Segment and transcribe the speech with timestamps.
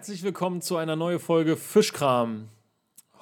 [0.00, 2.48] Herzlich willkommen zu einer neuen Folge Fischkram.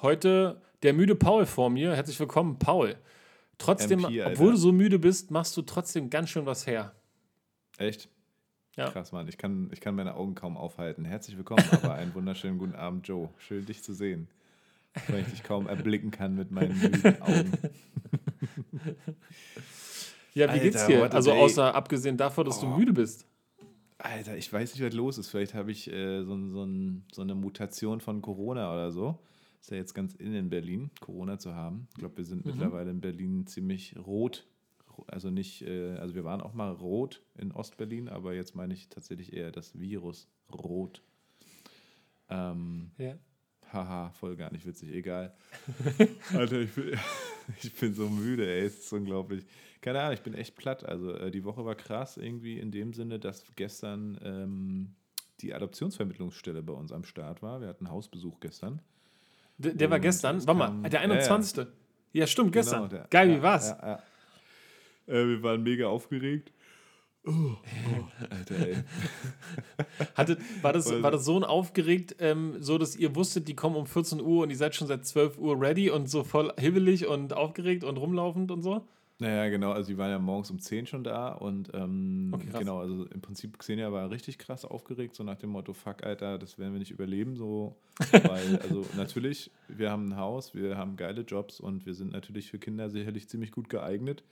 [0.01, 1.93] Heute der müde Paul vor mir.
[1.93, 2.95] Herzlich willkommen, Paul.
[3.57, 6.93] Trotzdem, MP, obwohl du so müde bist, machst du trotzdem ganz schön was her.
[7.77, 8.07] Echt?
[8.77, 8.89] Ja.
[8.91, 9.27] Krass, Mann.
[9.27, 11.03] Ich kann, ich kann meine Augen kaum aufhalten.
[11.03, 13.27] Herzlich willkommen, aber einen wunderschönen guten Abend, Joe.
[13.39, 14.29] Schön, dich zu sehen.
[15.09, 17.51] Weil ich dich kaum erblicken kann mit meinen müden Augen.
[20.35, 21.11] Ja, wie Alter, geht's dir?
[21.11, 22.77] Also außer abgesehen davon, dass du Oh.
[22.77, 23.25] müde bist.
[23.99, 25.29] Alter, ich weiß nicht, was los ist.
[25.29, 26.67] Vielleicht habe ich äh, so, so,
[27.11, 29.19] so eine Mutation von Corona oder so.
[29.59, 31.87] Ist ja jetzt ganz in in Berlin, Corona zu haben.
[31.91, 32.51] Ich glaube, wir sind Mhm.
[32.51, 34.45] mittlerweile in Berlin ziemlich rot.
[35.07, 38.87] Also nicht, äh, also wir waren auch mal rot in Ostberlin, aber jetzt meine ich
[38.89, 41.01] tatsächlich eher das Virus rot.
[42.29, 43.15] Ähm, Ja.
[43.71, 45.33] Haha, voll gar nicht witzig, egal.
[46.33, 46.97] Alter, ich bin,
[47.63, 49.45] ich bin so müde, ey, es ist unglaublich.
[49.81, 50.83] Keine Ahnung, ich bin echt platt.
[50.85, 54.95] Also äh, die Woche war krass irgendwie in dem Sinne, dass gestern ähm,
[55.41, 57.61] die Adoptionsvermittlungsstelle bei uns am Start war.
[57.61, 58.81] Wir hatten Hausbesuch gestern.
[59.57, 60.37] Der, der war gestern.
[60.37, 61.13] es Warte mal, der Ja, ja.
[61.15, 61.67] 21.
[62.11, 62.89] Ja, stimmt, gestern.
[62.89, 63.69] Genau, der- Geil, wie war's?
[63.69, 64.01] Ja,
[65.07, 65.13] ja.
[65.15, 66.51] Äh, wir waren mega aufgeregt.
[67.29, 68.75] Oh, oh, Alter, ey.
[70.15, 73.75] Hattet, war, das, war das so ein aufgeregt, ähm, so dass ihr wusstet, die kommen
[73.75, 77.05] um 14 Uhr und ihr seid schon seit 12 Uhr ready und so voll hibbelig
[77.05, 78.83] und aufgeregt und rumlaufend und so?
[79.19, 82.79] Naja, genau, also die waren ja morgens um 10 schon da und ähm, Okay, genau,
[82.79, 86.57] also im Prinzip Xenia war richtig krass aufgeregt, so nach dem Motto, fuck, Alter, das
[86.57, 87.75] werden wir nicht überleben, so,
[88.11, 92.49] weil, also natürlich, wir haben ein Haus, wir haben geile Jobs und wir sind natürlich
[92.49, 94.23] für Kinder sicherlich ziemlich gut geeignet,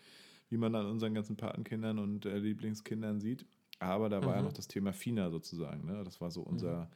[0.50, 3.46] wie man an unseren ganzen Patenkindern und äh, Lieblingskindern sieht,
[3.80, 4.46] aber da war ja Mhm.
[4.46, 6.04] noch das Thema FINA sozusagen, ne?
[6.04, 6.90] das war so unser,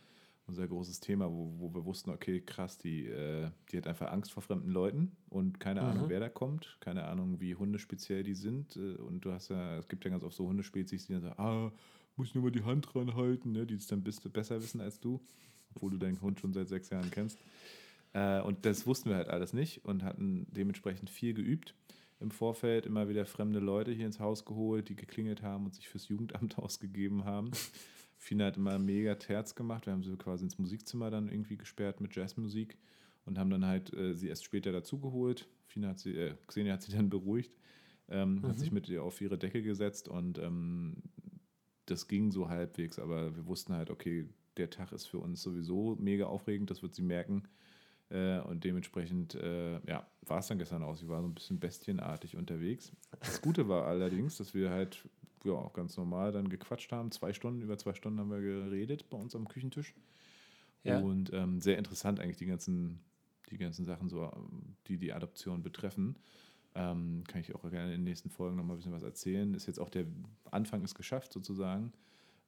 [0.47, 4.31] unser großes Thema, wo, wo wir wussten, okay, krass, die, äh, die hat einfach Angst
[4.31, 6.09] vor fremden Leuten und keine Ahnung, Mhm.
[6.09, 8.75] wer da kommt, keine Ahnung, wie Hunde speziell die sind.
[8.77, 11.39] äh, Und du hast ja, es gibt ja ganz oft so Hundespezies, die dann sagen,
[11.39, 11.71] ah,
[12.17, 13.65] muss nur mal die Hand dran halten, ne?
[13.65, 15.21] die es dann bist, besser wissen als du,
[15.75, 17.37] obwohl du deinen Hund schon seit sechs Jahren kennst.
[18.13, 21.75] Äh, und das wussten wir halt alles nicht und hatten dementsprechend viel geübt.
[22.21, 25.89] Im Vorfeld immer wieder fremde Leute hier ins Haus geholt, die geklingelt haben und sich
[25.89, 27.51] fürs Jugendamt ausgegeben haben.
[28.17, 29.87] Fina hat immer mega Terz gemacht.
[29.87, 32.77] Wir haben sie quasi ins Musikzimmer dann irgendwie gesperrt mit Jazzmusik
[33.25, 35.47] und haben dann halt äh, sie erst später dazugeholt.
[35.65, 37.55] Fina hat sie, äh, Xenia hat sie dann beruhigt,
[38.09, 38.59] ähm, hat Mhm.
[38.59, 40.97] sich mit ihr auf ihre Decke gesetzt und ähm,
[41.87, 45.95] das ging so halbwegs, aber wir wussten halt, okay, der Tag ist für uns sowieso
[45.99, 47.43] mega aufregend, das wird sie merken.
[48.11, 50.95] Äh, und dementsprechend, äh, ja, war es dann gestern auch.
[50.95, 52.91] Sie war so ein bisschen bestienartig unterwegs.
[53.19, 55.07] Das Gute war allerdings, dass wir halt
[55.43, 57.11] ja, auch ganz normal dann gequatscht haben.
[57.11, 59.95] Zwei Stunden, über zwei Stunden haben wir geredet bei uns am Küchentisch.
[60.83, 60.99] Ja.
[60.99, 62.99] Und ähm, sehr interessant eigentlich die ganzen,
[63.49, 64.29] die ganzen Sachen, so,
[64.87, 66.17] die die Adoption betreffen.
[66.73, 69.53] Ähm, kann ich auch gerne in den nächsten Folgen noch mal ein bisschen was erzählen.
[69.53, 70.05] Ist jetzt auch der
[70.49, 71.93] Anfang ist geschafft sozusagen.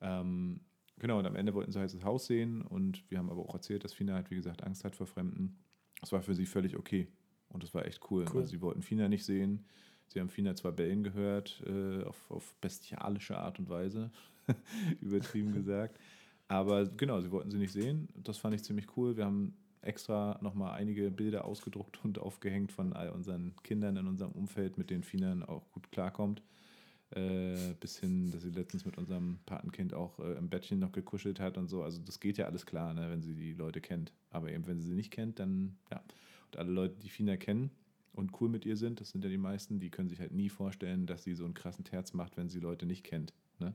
[0.01, 0.59] Ähm,
[0.99, 3.53] genau, und am Ende wollten sie halt das Haus sehen und wir haben aber auch
[3.53, 5.57] erzählt, dass Fina halt, wie gesagt, Angst hat vor Fremden.
[6.01, 7.07] Das war für sie völlig okay
[7.49, 8.25] und das war echt cool.
[8.29, 8.41] Cool.
[8.41, 9.65] Also sie wollten Fina nicht sehen.
[10.07, 14.11] Sie haben Fina zwar bellen gehört, äh, auf, auf bestialische Art und Weise,
[15.01, 15.97] übertrieben gesagt.
[16.47, 18.09] Aber genau, sie wollten sie nicht sehen.
[18.15, 19.15] Das fand ich ziemlich cool.
[19.15, 24.31] Wir haben extra nochmal einige Bilder ausgedruckt und aufgehängt von all unseren Kindern in unserem
[24.31, 26.41] Umfeld, mit denen Fina auch gut klarkommt.
[27.15, 31.39] Äh, bis hin, dass sie letztens mit unserem Patenkind auch äh, im Bettchen noch gekuschelt
[31.39, 31.83] hat und so.
[31.83, 34.11] Also das geht ja alles klar, ne, wenn sie die Leute kennt.
[34.31, 36.01] Aber eben, wenn sie sie nicht kennt, dann ja.
[36.47, 37.69] Und alle Leute, die Fina kennen
[38.13, 40.49] und cool mit ihr sind, das sind ja die meisten, die können sich halt nie
[40.49, 43.33] vorstellen, dass sie so einen krassen Terz macht, wenn sie Leute nicht kennt.
[43.59, 43.73] Ne?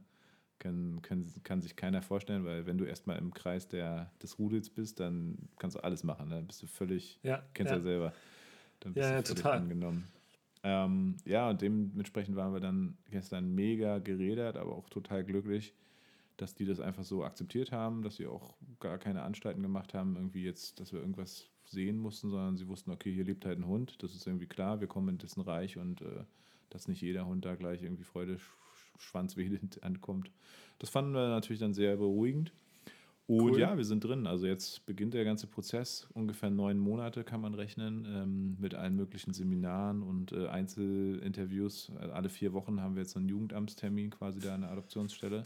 [0.58, 4.70] Kann, kann, kann sich keiner vorstellen, weil wenn du erstmal im Kreis der, des Rudels
[4.70, 6.28] bist, dann kannst du alles machen.
[6.28, 6.42] Ne?
[6.42, 7.44] Bist du völlig, Ja.
[7.54, 7.76] kennst ja.
[7.76, 8.12] ja, selber.
[8.80, 9.58] Dann bist Ja, du ja, völlig total.
[9.58, 10.04] angenommen.
[10.62, 15.74] Ähm, ja, und dementsprechend waren wir dann gestern mega gerädert, aber auch total glücklich,
[16.36, 20.16] dass die das einfach so akzeptiert haben, dass sie auch gar keine Anstalten gemacht haben,
[20.16, 23.66] irgendwie jetzt, dass wir irgendwas sehen mussten, sondern sie wussten, okay, hier lebt halt ein
[23.66, 26.24] Hund, das ist irgendwie klar, wir kommen in dessen Reich und äh,
[26.70, 28.38] dass nicht jeder Hund da gleich irgendwie Freude
[28.98, 30.30] schwanzwedelnd ankommt.
[30.78, 32.52] Das fanden wir natürlich dann sehr beruhigend.
[33.28, 33.60] Und Cool.
[33.60, 34.26] ja, wir sind drin.
[34.26, 36.08] Also jetzt beginnt der ganze Prozess.
[36.14, 41.92] Ungefähr neun Monate kann man rechnen ähm, mit allen möglichen Seminaren und äh, Einzelinterviews.
[42.00, 45.44] Äh, Alle vier Wochen haben wir jetzt so einen Jugendamtstermin quasi da an der Adoptionsstelle.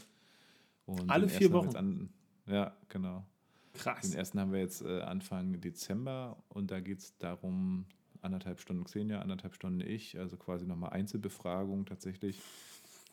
[0.85, 2.09] Und Alle vier Jetzt an,
[2.47, 3.25] ja, genau.
[3.73, 4.09] Krass.
[4.09, 7.85] Den ersten haben wir jetzt äh, Anfang Dezember und da geht es darum,
[8.21, 12.39] anderthalb Stunden Xenia, anderthalb Stunden ich, also quasi nochmal Einzelbefragung tatsächlich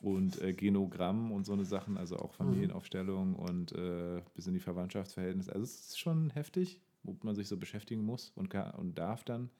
[0.00, 4.61] und äh, Genogramm und so eine Sachen, also auch Familienaufstellung und äh, bis in die
[4.61, 5.52] Verwandtschaftsverhältnisse.
[5.52, 9.25] Also es ist schon heftig, womit man sich so beschäftigen muss und, kann, und darf
[9.25, 9.50] dann,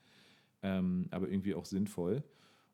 [0.63, 2.23] ähm, aber irgendwie auch sinnvoll.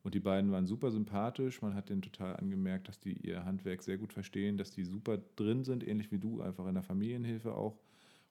[0.04, 1.62] Und die beiden waren super sympathisch.
[1.62, 5.18] Man hat denen total angemerkt, dass die ihr Handwerk sehr gut verstehen, dass die super
[5.34, 7.80] drin sind, ähnlich wie du, einfach in der Familienhilfe auch.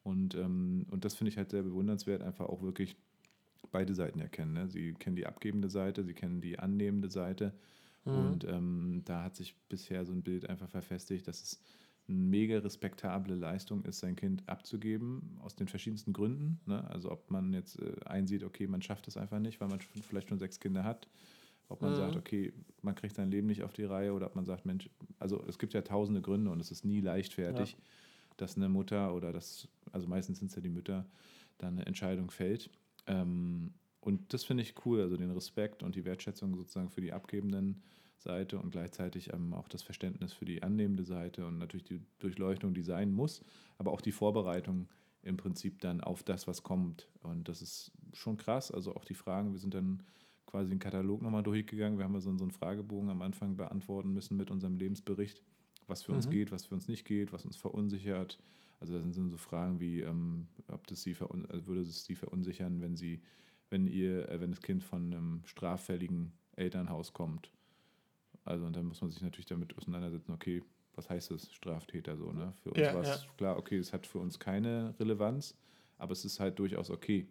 [0.02, 2.96] Und, ähm, und das finde ich halt sehr bewundernswert, einfach auch wirklich
[3.72, 4.54] beide Seiten erkennen.
[4.54, 4.70] Ne?
[4.70, 7.54] Sie kennen die abgebende Seite, sie kennen die annehmende Seite.
[8.06, 8.14] Mhm.
[8.14, 11.62] Und ähm, da hat sich bisher so ein Bild einfach verfestigt, dass es
[12.08, 16.60] eine mega respektable Leistung ist, sein Kind abzugeben, aus den verschiedensten Gründen.
[16.66, 16.88] Ne?
[16.90, 20.30] Also ob man jetzt äh, einsieht, okay, man schafft es einfach nicht, weil man vielleicht
[20.30, 21.08] schon sechs Kinder hat.
[21.68, 21.96] Ob man mhm.
[21.96, 22.54] sagt, okay,
[22.84, 24.88] man kriegt sein Leben nicht auf die Reihe oder ob man sagt, Mensch,
[25.18, 27.78] also es gibt ja tausende Gründe und es ist nie leichtfertig, ja.
[28.38, 31.08] dass eine Mutter oder das, also meistens sind es ja die Mütter,
[31.58, 32.70] dann eine Entscheidung fällt.
[33.08, 33.74] Ähm,
[34.06, 37.82] und das finde ich cool, also den Respekt und die Wertschätzung sozusagen für die abgebenden
[38.20, 42.76] Seite und gleichzeitig ähm, auch das Verständnis für die annehmende Seite und natürlich die Durchleuchtung,
[42.76, 43.42] die sein muss,
[43.80, 44.90] aber auch die Vorbereitung
[45.24, 47.10] im Prinzip dann auf das, was kommt.
[47.24, 48.72] Und das ist schon krass.
[48.72, 50.04] Also auch die Fragen, wir sind dann
[50.46, 51.98] quasi einen Katalog nochmal durchgegangen.
[51.98, 55.42] Wir haben so, so einen Fragebogen am Anfang beantworten müssen mit unserem Lebensbericht,
[55.88, 56.18] was für mhm.
[56.18, 58.38] uns geht, was für uns nicht geht, was uns verunsichert.
[58.80, 62.82] Also da sind so Fragen wie, ähm, ob das sie also würde es sie verunsichern,
[62.82, 63.20] wenn sie,
[63.70, 67.52] wenn ihr, äh, wenn das Kind von einem straffälligen Elternhaus kommt
[68.46, 70.64] also und dann muss man sich natürlich damit auseinandersetzen, okay,
[70.94, 72.54] was heißt das, Straftäter so, ne?
[72.62, 73.32] Für uns ja, war es ja.
[73.38, 75.58] klar, okay, es hat für uns keine Relevanz,
[75.98, 77.28] aber es ist halt durchaus okay.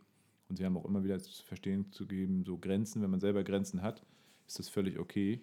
[0.49, 3.45] Und sie haben auch immer wieder zu verstehen zu geben, so Grenzen, wenn man selber
[3.45, 4.05] Grenzen hat,
[4.47, 5.41] ist das völlig okay.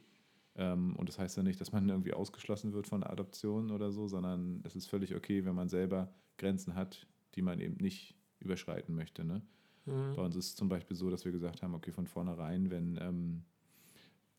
[0.56, 4.08] Ähm, und das heißt ja nicht, dass man irgendwie ausgeschlossen wird von Adoption oder so,
[4.08, 8.94] sondern es ist völlig okay, wenn man selber Grenzen hat, die man eben nicht überschreiten
[8.94, 9.24] möchte.
[9.24, 9.42] Ne?
[9.86, 10.16] Mhm.
[10.16, 12.98] Bei uns ist es zum Beispiel so, dass wir gesagt haben, okay, von vornherein, wenn
[13.02, 13.44] ähm,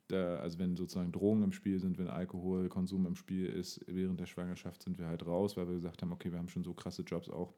[0.09, 4.27] da, also wenn sozusagen Drogen im Spiel sind, wenn Alkoholkonsum im Spiel ist, während der
[4.27, 7.03] Schwangerschaft sind wir halt raus, weil wir gesagt haben, okay, wir haben schon so krasse
[7.03, 7.55] Jobs auch.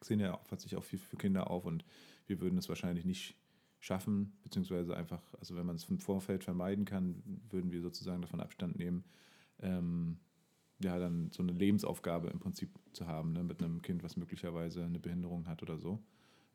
[0.00, 1.84] Xenia opfert sich auch viel für Kinder auf und
[2.26, 3.36] wir würden es wahrscheinlich nicht
[3.80, 8.40] schaffen, beziehungsweise einfach, also wenn man es im Vorfeld vermeiden kann, würden wir sozusagen davon
[8.40, 9.04] Abstand nehmen,
[9.60, 10.18] ähm,
[10.82, 14.84] ja, dann so eine Lebensaufgabe im Prinzip zu haben, ne, mit einem Kind, was möglicherweise
[14.84, 16.02] eine Behinderung hat oder so.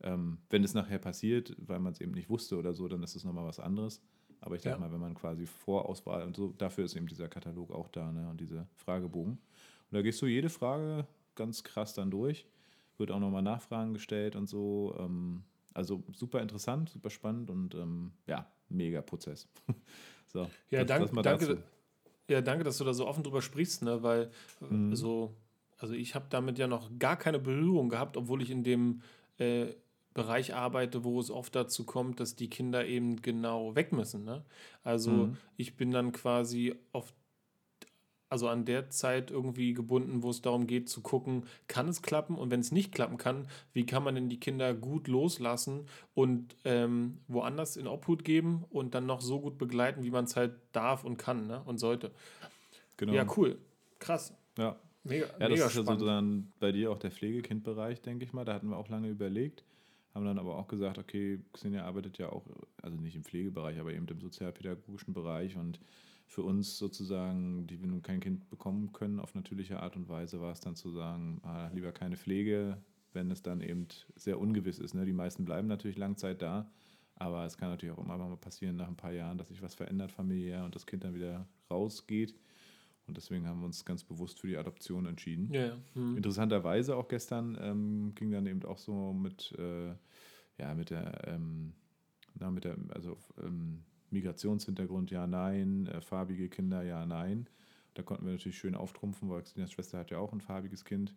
[0.01, 3.15] Ähm, wenn es nachher passiert, weil man es eben nicht wusste oder so, dann ist
[3.15, 4.01] es nochmal was anderes.
[4.41, 4.85] Aber ich denke ja.
[4.85, 8.29] mal, wenn man quasi Vorauswahl und so, dafür ist eben dieser Katalog auch da ne?
[8.29, 9.33] und diese Fragebogen.
[9.33, 11.05] Und da gehst du jede Frage
[11.35, 12.45] ganz krass dann durch.
[12.97, 14.95] Wird auch nochmal Nachfragen gestellt und so.
[14.99, 15.43] Ähm,
[15.73, 19.47] also super interessant, super spannend und ähm, ja, mega Prozess.
[20.27, 21.63] so, ja, das, danke, das danke,
[22.29, 24.03] ja, danke, dass du da so offen drüber sprichst, ne?
[24.03, 24.31] weil
[24.69, 24.95] mhm.
[24.95, 25.35] so,
[25.77, 29.01] also ich habe damit ja noch gar keine Berührung gehabt, obwohl ich in dem
[29.37, 29.67] äh,
[30.19, 34.25] Bereich arbeite, wo es oft dazu kommt, dass die Kinder eben genau weg müssen.
[34.25, 34.43] Ne?
[34.83, 35.37] Also mhm.
[35.55, 37.15] ich bin dann quasi oft,
[38.27, 42.35] also an der Zeit irgendwie gebunden, wo es darum geht zu gucken, kann es klappen
[42.35, 46.57] und wenn es nicht klappen kann, wie kann man denn die Kinder gut loslassen und
[46.65, 50.51] ähm, woanders in Obhut geben und dann noch so gut begleiten, wie man es halt
[50.73, 51.61] darf und kann ne?
[51.63, 52.11] und sollte.
[52.97, 53.13] Genau.
[53.13, 53.57] Ja, cool.
[53.99, 54.33] Krass.
[54.57, 54.75] Ja.
[55.05, 55.89] Mega, ja, das mega ist spannend.
[55.89, 58.43] also dann bei dir auch der Pflegekindbereich, denke ich mal.
[58.43, 59.63] Da hatten wir auch lange überlegt
[60.13, 62.45] haben dann aber auch gesagt, okay, Xenia arbeitet ja auch,
[62.81, 65.79] also nicht im Pflegebereich, aber eben im sozialpädagogischen Bereich und
[66.25, 70.39] für uns sozusagen, die wir nun kein Kind bekommen können auf natürliche Art und Weise,
[70.39, 72.77] war es dann zu sagen, ah, lieber keine Pflege,
[73.13, 74.93] wenn es dann eben sehr ungewiss ist.
[74.93, 75.05] Ne?
[75.05, 76.71] Die meisten bleiben natürlich lang Zeit da,
[77.15, 79.73] aber es kann natürlich auch immer mal passieren nach ein paar Jahren, dass sich was
[79.73, 82.35] verändert familiär und das Kind dann wieder rausgeht.
[83.09, 85.51] Und deswegen haben wir uns ganz bewusst für die Adoption entschieden.
[85.51, 85.77] Ja, ja.
[85.95, 86.15] Mhm.
[86.15, 89.95] Interessanterweise auch gestern ähm, ging dann eben auch so mit, äh,
[90.59, 91.73] ja, mit der, ähm,
[92.35, 97.49] na, mit der, also ähm, Migrationshintergrund, ja, nein, äh, farbige Kinder, ja, nein.
[97.95, 101.15] Da konnten wir natürlich schön auftrumpfen, weil Xenias Schwester hat ja auch ein farbiges Kind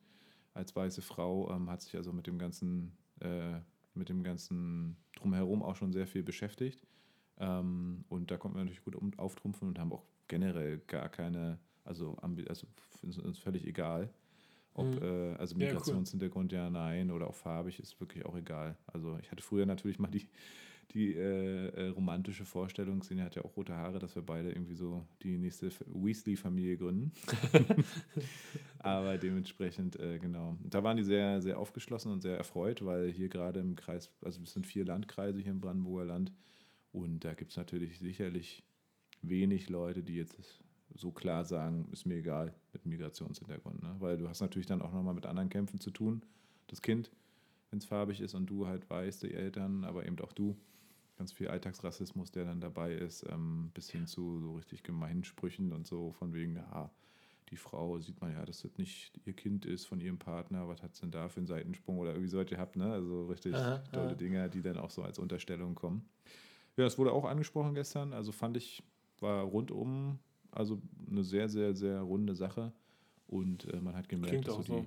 [0.54, 3.58] als weiße Frau, ähm, hat sich also mit dem ganzen, äh,
[3.92, 6.87] mit dem ganzen Drumherum auch schon sehr viel beschäftigt.
[7.37, 12.16] Ähm, und da konnten wir natürlich gut auftrumpfen und haben auch generell gar keine also,
[12.48, 12.66] also
[13.02, 14.10] ist uns völlig egal.
[14.74, 15.02] Ob, mhm.
[15.02, 18.76] äh, also Migrationshintergrund, ja, nein, oder auch farbig, ist wirklich auch egal.
[18.86, 20.26] Also ich hatte früher natürlich mal die,
[20.92, 24.74] die äh, äh, romantische Vorstellung, Sina hat ja auch rote Haare, dass wir beide irgendwie
[24.74, 27.12] so die nächste Weasley-Familie gründen.
[28.78, 30.56] Aber dementsprechend, äh, genau.
[30.64, 34.42] Da waren die sehr, sehr aufgeschlossen und sehr erfreut, weil hier gerade im Kreis, also
[34.42, 36.32] es sind vier Landkreise hier im Brandenburger Land
[36.92, 38.62] und da gibt es natürlich sicherlich
[39.22, 40.62] wenig Leute, die jetzt
[40.94, 43.82] so klar sagen, ist mir egal mit Migrationshintergrund.
[43.82, 43.94] Ne?
[43.99, 46.25] Weil du hast natürlich dann auch nochmal mit anderen Kämpfen zu tun.
[46.66, 47.11] Das Kind,
[47.70, 50.56] wenn es farbig ist und du halt weißt, die Eltern, aber eben auch du.
[51.18, 55.72] Ganz viel Alltagsrassismus, der dann dabei ist, ähm, bis hin zu so richtig gemeinen Sprüchen
[55.72, 56.90] und so von wegen, ja,
[57.50, 60.82] die Frau sieht man ja, dass das nicht ihr Kind ist von ihrem Partner, was
[60.82, 62.90] hat es denn da für einen Seitensprung oder irgendwie so was ihr habt, ne?
[62.90, 64.14] Also richtig aha, tolle aha.
[64.14, 66.08] Dinge, die dann auch so als Unterstellung kommen.
[66.78, 68.82] Ja, das wurde auch angesprochen gestern, also fand ich,
[69.20, 70.18] war rundum
[70.52, 70.80] also
[71.11, 72.73] eine sehr, sehr, sehr runde Sache.
[73.26, 74.87] Und äh, man hat gemerkt, dass so die,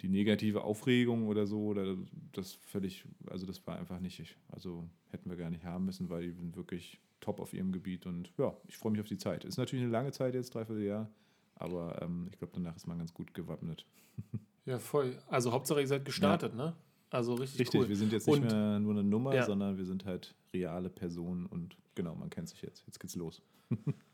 [0.00, 1.96] die negative Aufregung oder so, oder
[2.32, 6.22] das völlig, also das war einfach nicht, also hätten wir gar nicht haben müssen, weil
[6.22, 9.44] die sind wirklich top auf ihrem Gebiet und ja, ich freue mich auf die Zeit.
[9.44, 11.10] Ist natürlich eine lange Zeit jetzt, dreiviertel Jahr,
[11.54, 13.86] aber ähm, ich glaube, danach ist man ganz gut gewappnet.
[14.64, 15.18] Ja, voll.
[15.26, 16.66] Also Hauptsache, ihr seid gestartet, ja.
[16.66, 16.76] ne?
[17.10, 17.88] Also richtig, richtig cool.
[17.88, 19.44] wir sind jetzt nicht und, mehr nur eine Nummer, ja.
[19.44, 22.84] sondern wir sind halt reale Personen und genau, man kennt sich jetzt.
[22.86, 23.42] Jetzt geht's los.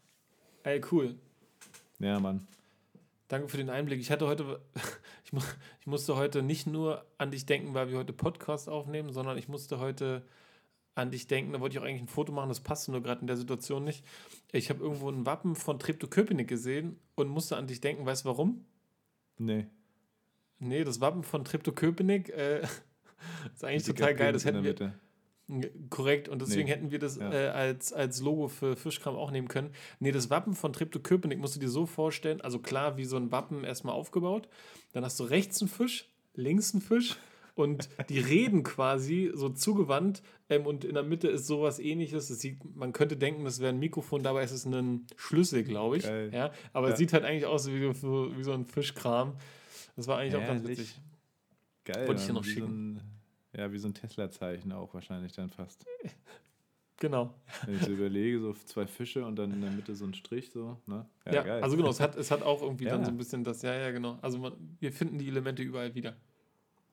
[0.68, 1.14] Ey, cool.
[1.98, 2.46] Ja, Mann.
[3.28, 4.00] Danke für den Einblick.
[4.00, 4.60] Ich hatte heute,
[5.24, 5.32] ich,
[5.80, 9.48] ich musste heute nicht nur an dich denken, weil wir heute Podcast aufnehmen, sondern ich
[9.48, 10.26] musste heute
[10.94, 11.54] an dich denken.
[11.54, 13.82] Da wollte ich auch eigentlich ein Foto machen, das passte nur gerade in der Situation
[13.82, 14.04] nicht.
[14.52, 18.04] Ich habe irgendwo ein Wappen von Treptow-Köpenick gesehen und musste an dich denken.
[18.04, 18.66] Weißt du warum?
[19.38, 19.68] Nee.
[20.58, 22.60] Nee, das Wappen von Treptow-Köpenick äh,
[23.54, 24.34] ist eigentlich total geil.
[24.34, 24.92] Das hätten wir.
[25.88, 26.74] Korrekt, und deswegen nee.
[26.74, 27.32] hätten wir das ja.
[27.32, 29.70] äh, als, als Logo für Fischkram auch nehmen können.
[29.98, 33.32] Nee, das Wappen von Treptow-Köpenick musst du dir so vorstellen, also klar, wie so ein
[33.32, 34.48] Wappen erstmal aufgebaut.
[34.92, 37.16] Dann hast du rechts einen Fisch, links einen Fisch
[37.54, 42.28] und die reden quasi so zugewandt ähm, und in der Mitte ist sowas ähnliches.
[42.28, 46.04] Sieht, man könnte denken, das wäre ein Mikrofon, dabei ist es ein Schlüssel, glaube ich.
[46.04, 46.30] Geil.
[46.30, 46.92] Ja, aber ja.
[46.92, 49.34] es sieht halt eigentlich aus wie, so, wie so ein Fischkram.
[49.96, 50.48] Das war eigentlich Herrlich.
[50.48, 51.00] auch ganz witzig.
[51.84, 52.06] Geil.
[52.06, 52.96] Wollte ich dir noch schicken.
[52.96, 53.17] So
[53.58, 55.84] ja, wie so ein Tesla-Zeichen auch wahrscheinlich dann fast.
[57.00, 57.32] Genau.
[57.64, 60.50] Wenn ich so überlege, so zwei Fische und dann in der Mitte so ein Strich,
[60.50, 61.06] so, ne?
[61.26, 62.90] Ja, ja also genau, es hat, es hat auch irgendwie ja.
[62.90, 64.18] dann so ein bisschen das, ja, ja, genau.
[64.20, 66.16] Also man, wir finden die Elemente überall wieder.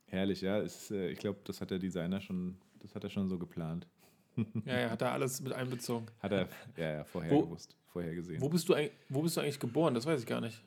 [0.05, 0.59] Herrlich, ja.
[0.59, 3.87] Ist, äh, ich glaube, das hat der Designer schon, das hat er schon so geplant.
[4.65, 6.05] Ja, ja, hat er alles mit einbezogen.
[6.19, 8.41] Hat er, ja, ja, vorher wo, gewusst, vorher gesehen.
[8.41, 8.75] Wo bist, du,
[9.09, 9.95] wo bist du eigentlich geboren?
[9.95, 10.63] Das weiß ich gar nicht.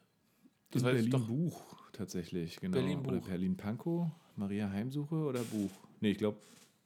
[0.70, 1.26] Das in weiß Berlin ich doch.
[1.28, 2.78] Buch tatsächlich, genau.
[2.78, 3.12] Berlin Buch.
[3.12, 5.70] Oder Berlin Pankow, Maria Heimsuche oder Buch?
[6.00, 6.38] Nee, ich glaube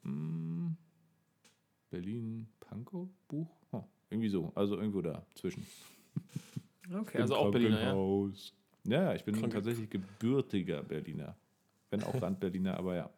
[0.03, 0.77] hm,
[1.91, 3.49] Berlin Pankow Buch?
[3.73, 5.67] Oh, irgendwie so, also irgendwo da zwischen.
[6.93, 8.29] Okay, also auch Berliner, ja?
[8.85, 11.37] Ja, ich bin Krank tatsächlich gebürtiger Berliner.
[11.91, 13.11] Wenn auch Randberliner, aber ja.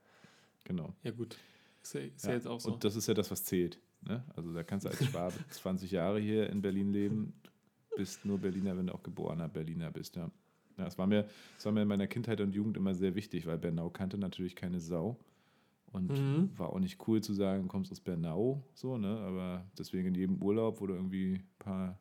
[0.65, 0.95] Genau.
[1.03, 1.37] Ja, gut.
[1.83, 2.73] Ist ja, ist ja jetzt auch so.
[2.73, 3.81] Und das ist ja das, was zählt.
[4.03, 4.23] Ne?
[4.37, 7.35] Also da kannst du als Schwabe 20 Jahre hier in Berlin leben,
[7.97, 10.31] bist nur Berliner, wenn du auch geborener Berliner bist, ja.
[10.77, 13.47] Ja, das war, mir, das war mir in meiner Kindheit und Jugend immer sehr wichtig,
[13.47, 15.17] weil Bernau kannte natürlich keine Sau.
[15.95, 16.51] Und mhm.
[16.57, 19.17] war auch nicht cool zu sagen, du kommst aus Bernau, so, ne?
[19.21, 22.01] Aber deswegen in jedem Urlaub, wo du irgendwie ein paar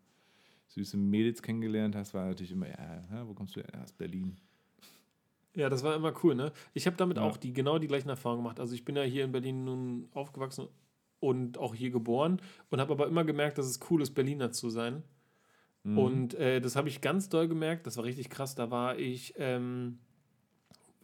[0.70, 3.60] süße Mädels kennengelernt hast, war natürlich immer, ja, wo kommst du?
[3.60, 4.36] Ja, aus Berlin.
[5.56, 6.52] Ja, das war immer cool, ne?
[6.74, 7.24] Ich habe damit ja.
[7.24, 8.60] auch die, genau die gleichen Erfahrungen gemacht.
[8.60, 10.68] Also ich bin ja hier in Berlin nun aufgewachsen
[11.20, 14.72] und auch hier geboren und habe aber immer gemerkt, dass es cool ist, Berliner zu
[14.72, 15.04] sein.
[15.84, 15.98] Mhm.
[16.00, 17.86] Und äh, das habe ich ganz doll gemerkt.
[17.86, 18.56] Das war richtig krass.
[18.56, 20.00] Da war ich, ähm,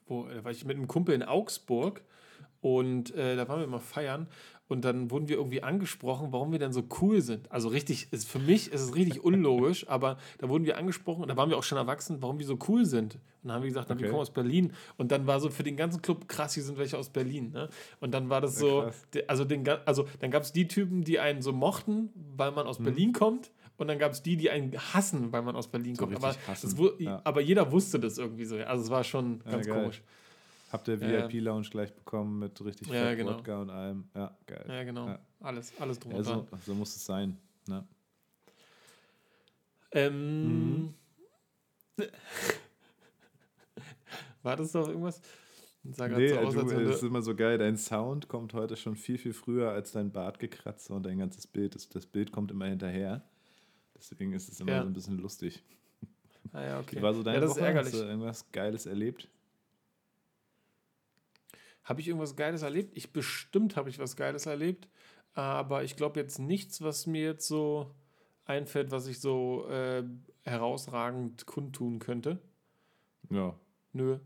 [0.07, 2.03] wo, da war ich mit einem Kumpel in Augsburg
[2.61, 4.27] und äh, da waren wir mal feiern
[4.69, 7.51] und dann wurden wir irgendwie angesprochen, warum wir denn so cool sind.
[7.51, 11.27] Also richtig, ist, für mich ist es richtig unlogisch, aber da wurden wir angesprochen und
[11.27, 13.15] da waren wir auch schon erwachsen, warum wir so cool sind.
[13.15, 13.99] Und dann haben wir gesagt, okay.
[13.99, 14.73] wir kommen aus Berlin.
[14.97, 17.51] Und dann war so für den ganzen Club krass, hier sind welche aus Berlin.
[17.51, 17.69] Ne?
[17.99, 18.83] Und dann war das so,
[19.15, 22.67] ja, also, den, also dann gab es die Typen, die einen so mochten, weil man
[22.67, 22.83] aus mhm.
[22.83, 23.51] Berlin kommt.
[23.77, 26.17] Und dann gab es die, die einen hassen, weil man aus Berlin so kommt.
[26.17, 27.21] Aber, das, ja.
[27.23, 28.57] aber, jeder wusste das irgendwie so.
[28.57, 30.03] Also es war schon ganz ja, komisch.
[30.71, 33.37] Habt ihr VIP-Lounge gleich bekommen mit richtig ja, genau.
[33.37, 34.07] Wodka und allem?
[34.13, 34.65] Ja, geil.
[34.67, 35.07] Ja, genau.
[35.07, 35.19] Ja.
[35.41, 36.23] Alles, alles drum dran.
[36.23, 37.37] So, so, muss es sein.
[37.67, 37.87] Ne?
[39.91, 40.93] Ähm, mhm.
[44.43, 45.21] War das doch irgendwas?
[45.91, 47.57] Sag nee, so aus, du, es ist immer so geil.
[47.57, 51.73] Dein Sound kommt heute schon viel, viel früher als dein Bartgekratzer und dein ganzes Bild.
[51.73, 53.23] Das, das Bild kommt immer hinterher.
[53.97, 54.81] Deswegen ist es immer ja.
[54.81, 55.63] so ein bisschen lustig.
[56.51, 56.97] Ah ja, okay.
[56.97, 57.59] Wie war so deine ja, das Woche?
[57.59, 57.93] Ist ärgerlich.
[57.93, 59.29] Hast du irgendwas Geiles erlebt?
[61.89, 62.95] Habe ich irgendwas Geiles erlebt?
[62.95, 64.87] Ich bestimmt habe ich was Geiles erlebt,
[65.33, 67.95] aber ich glaube jetzt nichts, was mir jetzt so
[68.45, 70.03] einfällt, was ich so äh,
[70.43, 72.37] herausragend kundtun könnte.
[73.31, 73.59] Ja.
[73.91, 74.19] Nö.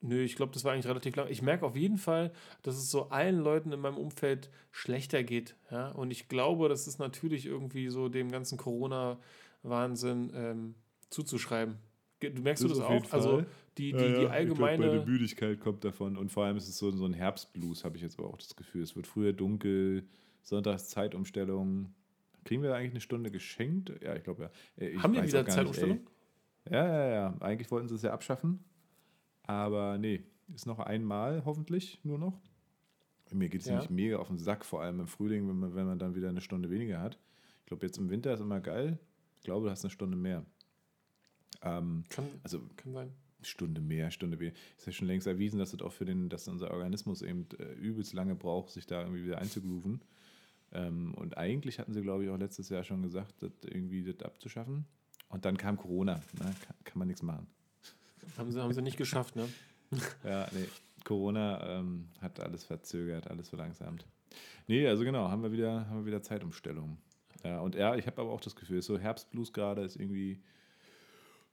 [0.00, 1.26] Nö, ich glaube, das war eigentlich relativ lang.
[1.28, 5.56] Ich merke auf jeden Fall, dass es so allen Leuten in meinem Umfeld schlechter geht.
[5.72, 5.90] Ja?
[5.90, 10.74] Und ich glaube, das ist natürlich irgendwie so dem ganzen Corona-Wahnsinn ähm,
[11.10, 11.78] zuzuschreiben.
[12.20, 13.12] Du merkst das du das auch?
[13.12, 13.44] Also
[13.76, 14.86] die, die, ja, die allgemeine.
[14.86, 16.16] Ich glaub, Müdigkeit kommt davon.
[16.16, 18.56] Und vor allem ist es so, so ein Herbstblues, habe ich jetzt aber auch das
[18.56, 18.82] Gefühl.
[18.82, 20.06] Es wird früher dunkel,
[20.42, 21.94] Sonntags Zeitumstellung.
[22.44, 23.92] Kriegen wir eigentlich eine Stunde geschenkt?
[24.02, 24.50] Ja, ich glaube ja.
[24.76, 26.00] Ich Haben wir wieder Zeitumstellung?
[26.70, 27.36] ja, ja, ja.
[27.40, 28.64] Eigentlich wollten sie es ja abschaffen.
[29.42, 30.22] Aber nee,
[30.54, 32.40] ist noch einmal hoffentlich nur noch.
[33.32, 33.72] Mir geht es ja.
[33.72, 36.28] nämlich mega auf den Sack, vor allem im Frühling, wenn man, wenn man dann wieder
[36.28, 37.18] eine Stunde weniger hat.
[37.60, 38.98] Ich glaube, jetzt im Winter ist immer geil.
[39.34, 40.44] Ich glaube, du hast eine Stunde mehr.
[41.62, 43.12] Ähm, kann, also, kann sein.
[43.42, 44.56] Stunde mehr, Stunde weniger.
[44.76, 47.72] Ist ja schon längst erwiesen, dass das auch für den, dass unser Organismus eben äh,
[47.74, 50.00] übelst lange braucht, sich da irgendwie wieder einzugrooven.
[50.72, 54.24] Ähm, und eigentlich hatten sie, glaube ich, auch letztes Jahr schon gesagt, das irgendwie das
[54.24, 54.84] abzuschaffen.
[55.28, 56.16] Und dann kam Corona.
[56.38, 56.54] Ne?
[56.66, 57.46] Kann, kann man nichts machen.
[58.36, 59.48] Haben sie, haben sie nicht geschafft, ne?
[60.24, 60.66] ja, nee.
[61.04, 64.04] Corona ähm, hat alles verzögert, alles verlangsamt.
[64.66, 66.98] Nee, also genau, haben wir wieder, haben wir wieder Zeitumstellung.
[67.44, 70.42] Ja, und ja, ich habe aber auch das Gefühl, so Herbstblues gerade ist irgendwie.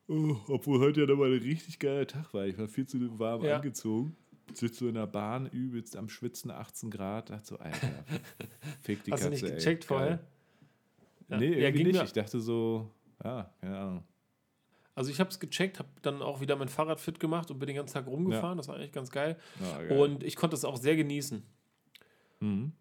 [0.07, 2.45] Oh, obwohl heute ja nochmal ein richtig geiler Tag war.
[2.45, 3.57] Ich war viel zu warm ja.
[3.57, 4.15] angezogen.
[4.53, 7.29] Sitze so in der Bahn, übelst am Schwitzen, 18 Grad.
[7.29, 8.05] Dachte so, Alter,
[8.81, 9.31] fick die Hast Katze.
[9.31, 10.19] Hast du nicht gecheckt ey, vorher?
[11.29, 11.37] Ja.
[11.37, 12.03] Nee, irgendwie ja, nicht.
[12.03, 12.91] Ich dachte so,
[13.23, 14.03] ja, keine Ahnung.
[14.95, 17.67] Also ich habe es gecheckt, habe dann auch wieder mein Fahrrad fit gemacht und bin
[17.67, 18.51] den ganzen Tag rumgefahren.
[18.51, 18.55] Ja.
[18.55, 19.37] Das war eigentlich ganz geil.
[19.59, 19.97] Ja, geil.
[19.97, 21.41] Und ich konnte es auch sehr genießen.
[22.41, 22.73] Mhm.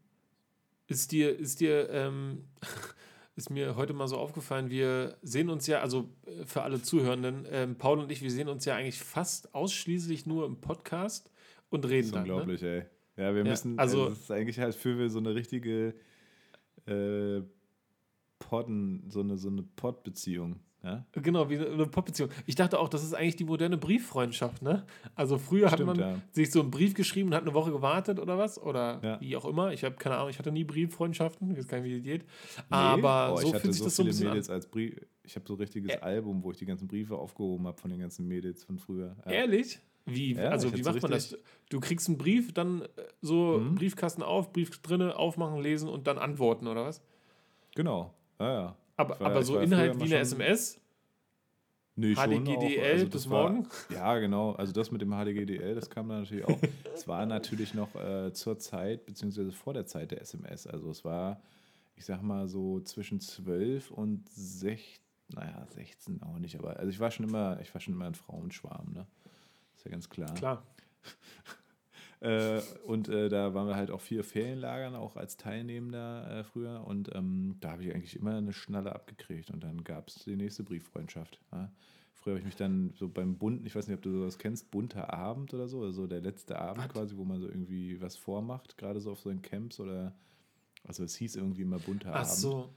[0.88, 2.44] Ist dir, ist dir, ähm,
[3.34, 7.46] ist mir heute mal so aufgefallen, wir sehen uns ja, also äh, für alle Zuhörenden,
[7.50, 11.30] ähm, Paul und ich, wir sehen uns ja eigentlich fast ausschließlich nur im Podcast
[11.70, 12.26] und reden das ist dann.
[12.26, 12.32] Ne?
[12.32, 12.68] Unglaublich, ne?
[12.68, 12.84] ey.
[13.24, 15.94] Ja, wir müssen, also, das ist eigentlich halt für so eine richtige
[16.86, 17.42] äh,
[18.38, 20.60] Podden, so eine, so eine Pod-Beziehung.
[20.82, 21.04] Ja?
[21.12, 22.30] Genau, wie eine Popbeziehung.
[22.46, 24.84] Ich dachte auch, das ist eigentlich die moderne Brieffreundschaft, ne?
[25.14, 26.20] Also früher Stimmt, hat man ja.
[26.32, 28.60] sich so einen Brief geschrieben und hat eine Woche gewartet oder was?
[28.60, 29.20] Oder ja.
[29.20, 29.72] wie auch immer.
[29.72, 32.22] Ich habe keine Ahnung, ich hatte nie Brieffreundschaften, ich weiß gar nicht, wie die geht.
[32.22, 32.64] Nee.
[32.70, 34.56] Aber oh, so fühlt sich so das so ein bisschen Mädels an.
[34.56, 35.00] als Brief.
[35.22, 37.90] Ich habe so ein richtiges Ä Album, wo ich die ganzen Briefe aufgehoben habe von
[37.90, 39.16] den ganzen Mädels von früher.
[39.24, 39.32] Ja.
[39.32, 39.78] Ehrlich?
[40.04, 40.36] Wie?
[40.36, 41.36] also wie macht man das?
[41.70, 42.86] Du kriegst einen Brief, dann äh,
[43.20, 43.76] so mhm.
[43.76, 47.02] Briefkasten auf, Brief drinne, aufmachen, lesen und dann antworten, oder was?
[47.76, 48.12] Genau.
[48.40, 48.76] Ja, ja.
[48.96, 50.78] Aber, war, aber so Inhalt wie eine SMS?
[51.94, 53.66] Nee, HDGDL also bis morgen?
[53.88, 54.52] War, ja, genau.
[54.52, 56.58] Also das mit dem HDGDL, das kam dann natürlich auch.
[56.94, 60.66] es war natürlich noch äh, zur Zeit, beziehungsweise vor der Zeit der SMS.
[60.66, 61.42] Also es war,
[61.94, 65.02] ich sag mal so zwischen 12 und 16,
[65.34, 68.14] naja, 16 auch nicht, aber also ich war schon immer, ich war schon immer ein
[68.14, 69.06] Frauenschwarm, ne?
[69.76, 70.32] Ist ja ganz klar.
[70.34, 70.62] Klar.
[72.22, 76.86] Äh, und äh, da waren wir halt auch vier Ferienlagern, auch als Teilnehmender äh, früher.
[76.86, 79.50] Und ähm, da habe ich eigentlich immer eine Schnalle abgekriegt.
[79.50, 81.40] Und dann gab es die nächste Brieffreundschaft.
[81.50, 81.70] Ja.
[82.14, 84.70] Früher habe ich mich dann so beim bunten, ich weiß nicht, ob du sowas kennst,
[84.70, 86.92] bunter Abend oder so, also der letzte Abend was?
[86.92, 90.14] quasi, wo man so irgendwie was vormacht, gerade so auf so einen Camps oder,
[90.84, 92.28] also es hieß irgendwie immer bunter Ach Abend.
[92.28, 92.68] Ach so.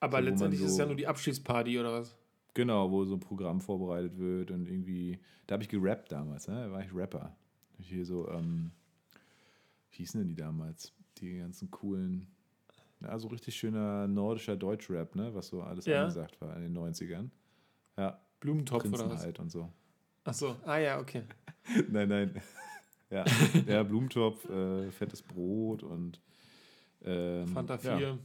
[0.00, 2.16] Aber so, letztendlich so, ist es ja nur die Abschiedsparty oder was?
[2.54, 6.54] Genau, wo so ein Programm vorbereitet wird und irgendwie, da habe ich gerappt damals, ne?
[6.54, 7.36] da war ich Rapper.
[7.78, 8.70] Hier so, ähm,
[9.98, 10.92] wie hießen denn die damals?
[11.18, 12.28] Die ganzen coolen,
[13.00, 15.34] ja, so richtig schöner nordischer Deutschrap, ne?
[15.34, 16.02] Was so alles ja.
[16.02, 17.30] angesagt war in den 90ern.
[17.96, 18.20] Ja.
[18.38, 19.26] Blumentopf oder was?
[19.40, 19.72] und so.
[20.22, 21.24] Ach so, ah ja, okay.
[21.88, 22.40] nein, nein.
[23.10, 23.24] ja,
[23.66, 26.20] ja Blumentopf, äh, fettes Brot und
[27.02, 27.98] ähm, Fanta 4.
[27.98, 28.18] Ja.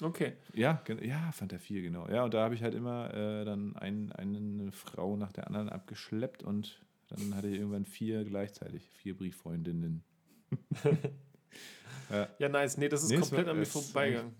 [0.00, 0.32] Okay.
[0.54, 2.08] Ja, ja, Fanta 4, genau.
[2.08, 5.68] Ja, und da habe ich halt immer äh, dann ein, eine Frau nach der anderen
[5.68, 10.02] abgeschleppt und dann hatte ich irgendwann vier gleichzeitig, vier Brieffreundinnen.
[12.10, 12.28] Ja.
[12.38, 12.76] ja, nice.
[12.76, 14.34] Nee, das ist nee, komplett war, an mir vorbeigegangen.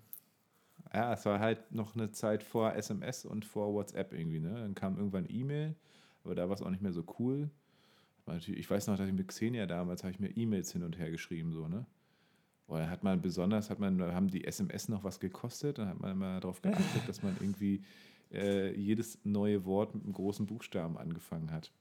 [0.93, 4.55] Ja, es war halt noch eine Zeit vor SMS und vor WhatsApp irgendwie, ne?
[4.55, 5.75] Dann kam irgendwann E-Mail,
[6.25, 7.51] aber da war es auch nicht mehr so cool.
[8.47, 11.11] Ich weiß noch, dass ich mit Xenia damals habe ich mir E-Mails hin und her
[11.11, 11.87] geschrieben, so, ne?
[12.67, 16.13] Oder hat man besonders, hat man, haben die SMS noch was gekostet, dann hat man
[16.13, 17.85] immer darauf geachtet, dass man irgendwie
[18.33, 21.73] äh, jedes neue Wort mit einem großen Buchstaben angefangen hat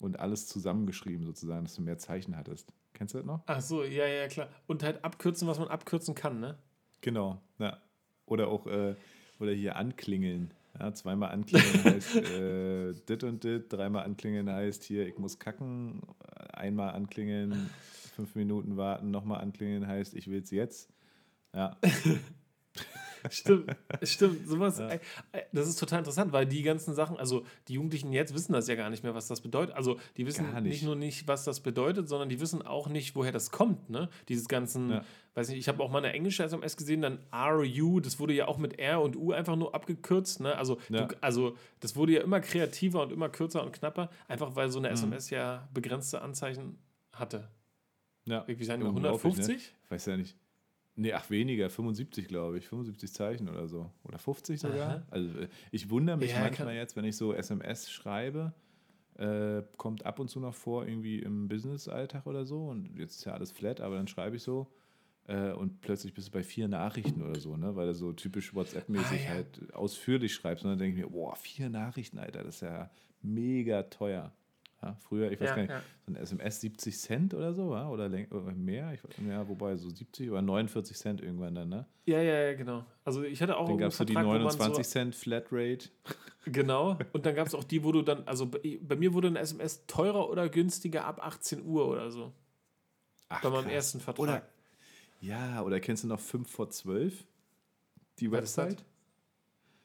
[0.00, 2.72] und alles zusammengeschrieben sozusagen, dass du mehr Zeichen hattest.
[2.94, 3.42] Kennst du das noch?
[3.46, 4.48] Ach so, ja, ja, klar.
[4.66, 6.56] Und halt abkürzen, was man abkürzen kann, ne?
[7.00, 7.78] Genau, ja.
[8.24, 8.94] Oder auch, äh,
[9.38, 10.54] oder hier anklingeln.
[10.78, 16.00] Ja, zweimal anklingeln heißt äh, dit und dit, dreimal anklingeln heißt hier, ich muss kacken,
[16.52, 17.70] einmal anklingeln,
[18.14, 20.90] fünf Minuten warten, nochmal anklingeln heißt, ich will es jetzt.
[21.52, 21.76] Ja.
[23.30, 24.48] stimmt, stimmt.
[24.48, 24.98] Sowas, ja.
[25.52, 28.74] das ist total interessant, weil die ganzen Sachen, also die Jugendlichen jetzt wissen das ja
[28.74, 29.74] gar nicht mehr, was das bedeutet.
[29.74, 30.62] Also die wissen nicht.
[30.62, 30.82] nicht.
[30.84, 34.08] nur nicht, was das bedeutet, sondern die wissen auch nicht, woher das kommt, ne?
[34.28, 35.04] Dieses ganzen, ja.
[35.34, 38.46] weiß nicht, ich habe auch mal eine englische SMS gesehen, dann RU, das wurde ja
[38.46, 40.56] auch mit R und U einfach nur abgekürzt, ne?
[40.56, 41.06] Also, ja.
[41.06, 44.78] du, also das wurde ja immer kreativer und immer kürzer und knapper, einfach weil so
[44.78, 44.94] eine mhm.
[44.94, 46.78] SMS ja begrenzte Anzeichen
[47.12, 47.48] hatte.
[48.26, 48.44] Ja.
[48.46, 49.48] Wie sagen wir, 150?
[49.48, 49.62] Ne?
[49.90, 50.36] Weiß ja nicht.
[50.96, 53.90] Nee, ach weniger, 75 glaube ich, 75 Zeichen oder so.
[54.04, 54.90] Oder 50 sogar.
[54.90, 55.06] Aha.
[55.10, 58.54] Also äh, ich wundere mich ja, manchmal jetzt, wenn ich so SMS schreibe,
[59.16, 62.68] äh, kommt ab und zu noch vor, irgendwie im Business-Alltag oder so.
[62.68, 64.68] Und jetzt ist ja alles flat, aber dann schreibe ich so.
[65.26, 67.74] Äh, und plötzlich bist du bei vier Nachrichten oder so, ne?
[67.74, 69.30] Weil du so typisch WhatsApp-mäßig ah, ja.
[69.30, 70.64] halt ausführlich schreibst.
[70.64, 72.90] Und dann denke ich mir, boah, vier Nachrichten, Alter, das ist ja
[73.22, 74.32] mega teuer.
[74.84, 75.82] Ja, früher, ich weiß ja, gar nicht, ja.
[76.04, 80.42] so ein SMS 70 Cent oder so, oder, mehr, ich, ja, wobei so 70 oder
[80.42, 81.86] 49 Cent irgendwann dann, ne?
[82.04, 82.84] Ja, ja, ja, genau.
[83.02, 85.88] Also ich hatte auch Dann gab es so die 29 so Cent Flatrate.
[86.46, 89.28] Genau, und dann gab es auch die, wo du dann, also bei, bei, mir wurde
[89.28, 92.34] ein SMS teurer oder günstiger ab 18 Uhr oder so.
[93.30, 93.72] Ach, bei meinem krass.
[93.72, 94.22] ersten Vertrag.
[94.22, 94.48] Oder,
[95.22, 97.24] ja, oder kennst du noch 5 vor 12?
[98.18, 98.84] Die Website?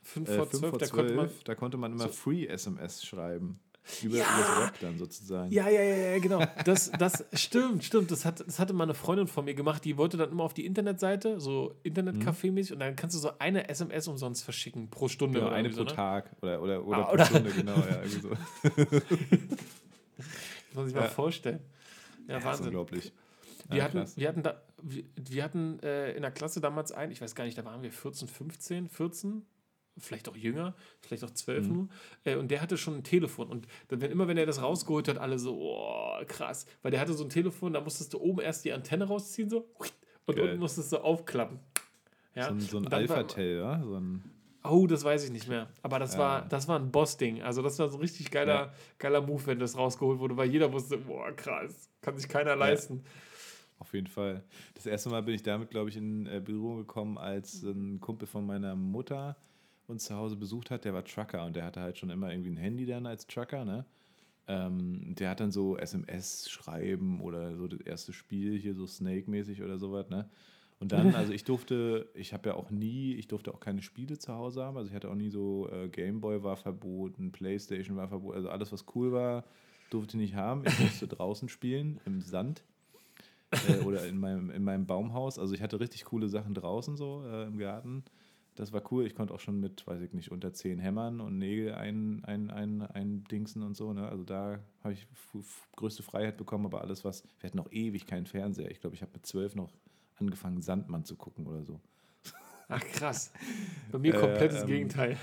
[0.01, 2.09] 5 vor 12, 5 vor 12 da, konnte man, da konnte man immer so.
[2.09, 3.61] Free SMS schreiben.
[4.03, 4.25] Über, ja.
[4.25, 5.51] das Web dann sozusagen.
[5.51, 6.43] Ja, ja, ja, ja, genau.
[6.65, 8.11] Das, das stimmt, stimmt.
[8.11, 10.53] Das, hat, das hatte mal eine Freundin von mir gemacht, die wollte dann immer auf
[10.53, 15.39] die Internetseite, so Internetcafé-mäßig, und dann kannst du so eine SMS umsonst verschicken pro Stunde.
[15.39, 15.93] Genau, eine pro so, ne?
[15.93, 18.29] Tag oder, oder, oder ah, pro oder Stunde, genau, ja, irgendwie so.
[20.69, 21.01] muss man sich ja.
[21.01, 21.59] mal vorstellen.
[22.27, 22.67] Ja, ja Wahnsinn.
[22.67, 23.11] unglaublich.
[23.69, 27.11] Wir, ja, hatten, wir hatten, da, wir, wir hatten äh, in der Klasse damals einen,
[27.11, 29.45] ich weiß gar nicht, da waren wir 14, 15, 14,
[29.99, 31.73] vielleicht auch jünger, vielleicht auch zwölf mhm.
[31.73, 31.87] nur.
[32.23, 33.47] Äh, und der hatte schon ein Telefon.
[33.47, 36.65] Und dann, wenn, immer wenn er das rausgeholt hat, alle so, oh, krass.
[36.81, 39.69] Weil der hatte so ein Telefon, da musstest du oben erst die Antenne rausziehen, so,
[40.25, 40.45] und Geil.
[40.45, 41.59] unten musstest du aufklappen.
[42.35, 42.45] Ja?
[42.45, 43.81] So ein, so ein Alpha-Tail, ja?
[43.83, 44.23] So ein
[44.63, 45.69] Oh, das weiß ich nicht mehr.
[45.81, 46.19] Aber das, ja.
[46.19, 47.41] war, das war ein Boss-Ding.
[47.41, 48.73] Also, das war so ein richtig geiler, ja.
[48.97, 53.03] geiler Move, wenn das rausgeholt wurde, weil jeder wusste, boah, krass, kann sich keiner leisten.
[53.79, 54.43] Auf jeden Fall.
[54.75, 58.27] Das erste Mal bin ich damit, glaube ich, in äh, Berührung gekommen, als ein Kumpel
[58.27, 59.37] von meiner Mutter
[59.89, 60.85] uns zu Hause besucht hat.
[60.85, 63.65] Der war Trucker und der hatte halt schon immer irgendwie ein Handy dann als Trucker,
[63.65, 63.85] ne?
[64.47, 69.61] Ähm, der hat dann so SMS schreiben oder so das erste Spiel hier so Snake-mäßig
[69.61, 70.29] oder sowas, ne?
[70.79, 74.17] Und dann, also ich durfte, ich habe ja auch nie, ich durfte auch keine Spiele
[74.17, 74.77] zu Hause haben.
[74.77, 78.71] Also ich hatte auch nie so, äh, Gameboy war verboten, Playstation war verboten, also alles,
[78.71, 79.43] was cool war,
[79.89, 80.63] durfte ich nicht haben.
[80.65, 82.63] Ich musste draußen spielen, im Sand
[83.67, 85.37] äh, oder in meinem, in meinem Baumhaus.
[85.37, 88.03] Also ich hatte richtig coole Sachen draußen so äh, im Garten.
[88.59, 89.05] Das war cool.
[89.05, 92.51] Ich konnte auch schon mit, weiß ich nicht, unter zehn Hämmern und Nägel ein, ein,
[92.51, 93.93] ein, ein Dingsen und so.
[93.93, 94.05] Ne?
[94.05, 95.07] Also da habe ich
[95.77, 97.23] größte Freiheit bekommen, aber alles, was.
[97.39, 98.69] Wir hatten noch ewig keinen Fernseher.
[98.69, 99.71] Ich glaube, ich habe mit zwölf noch
[100.17, 101.79] angefangen, Sandmann zu gucken oder so.
[102.67, 103.31] Ach krass.
[103.93, 105.17] Bei mir komplettes äh, ähm, Gegenteil.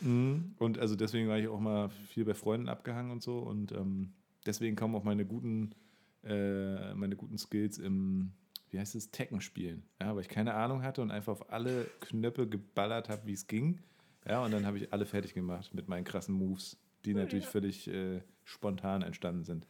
[0.00, 0.54] Mhm.
[0.58, 3.40] Und also deswegen war ich auch mal viel bei Freunden abgehangen und so.
[3.40, 4.12] Und ähm,
[4.46, 5.74] deswegen kamen auch meine guten
[6.22, 8.30] äh, meine guten Skills im,
[8.70, 9.82] wie heißt es, Tekken spielen.
[10.00, 13.46] Ja, weil ich keine Ahnung hatte und einfach auf alle Knöpfe geballert habe, wie es
[13.46, 13.78] ging.
[14.26, 17.50] Ja, und dann habe ich alle fertig gemacht mit meinen krassen Moves, die natürlich ja.
[17.50, 19.66] völlig äh, spontan entstanden sind.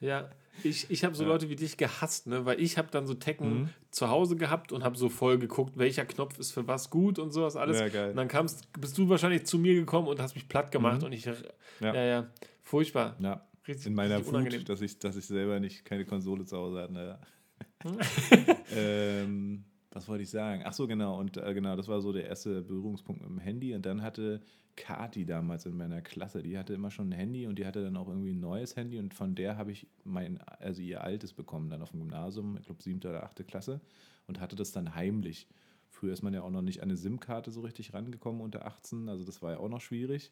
[0.00, 0.30] Ja,
[0.62, 1.28] ich, ich habe so ja.
[1.28, 2.46] Leute wie dich gehasst, ne?
[2.46, 3.68] weil ich habe dann so Tekken mhm.
[3.90, 7.32] zu Hause gehabt und habe so voll geguckt, welcher Knopf ist für was gut und
[7.32, 7.78] sowas alles.
[7.80, 8.10] Ja, geil.
[8.10, 11.06] Und dann kamst, bist du wahrscheinlich zu mir gekommen und hast mich platt gemacht mhm.
[11.06, 11.34] und ich, ja.
[11.80, 12.30] ja, ja,
[12.62, 13.16] furchtbar.
[13.18, 16.80] Ja, Richtig, in meiner Wut, dass ich, dass ich selber nicht keine Konsole zu Hause
[16.80, 17.18] hatte.
[18.72, 20.62] Ähm, was wollte ich sagen?
[20.64, 21.18] Ach so, genau.
[21.18, 23.74] Und äh, genau, das war so der erste Berührungspunkt mit dem Handy.
[23.74, 24.40] Und dann hatte
[24.76, 27.96] Kati damals in meiner Klasse, die hatte immer schon ein Handy und die hatte dann
[27.96, 28.98] auch irgendwie ein neues Handy.
[28.98, 32.66] Und von der habe ich mein, also ihr altes bekommen, dann auf dem Gymnasium, ich
[32.66, 33.80] glaube siebte oder achte Klasse.
[34.28, 35.48] Und hatte das dann heimlich.
[35.88, 39.08] Früher ist man ja auch noch nicht an eine SIM-Karte so richtig rangekommen unter 18.
[39.08, 40.30] Also das war ja auch noch schwierig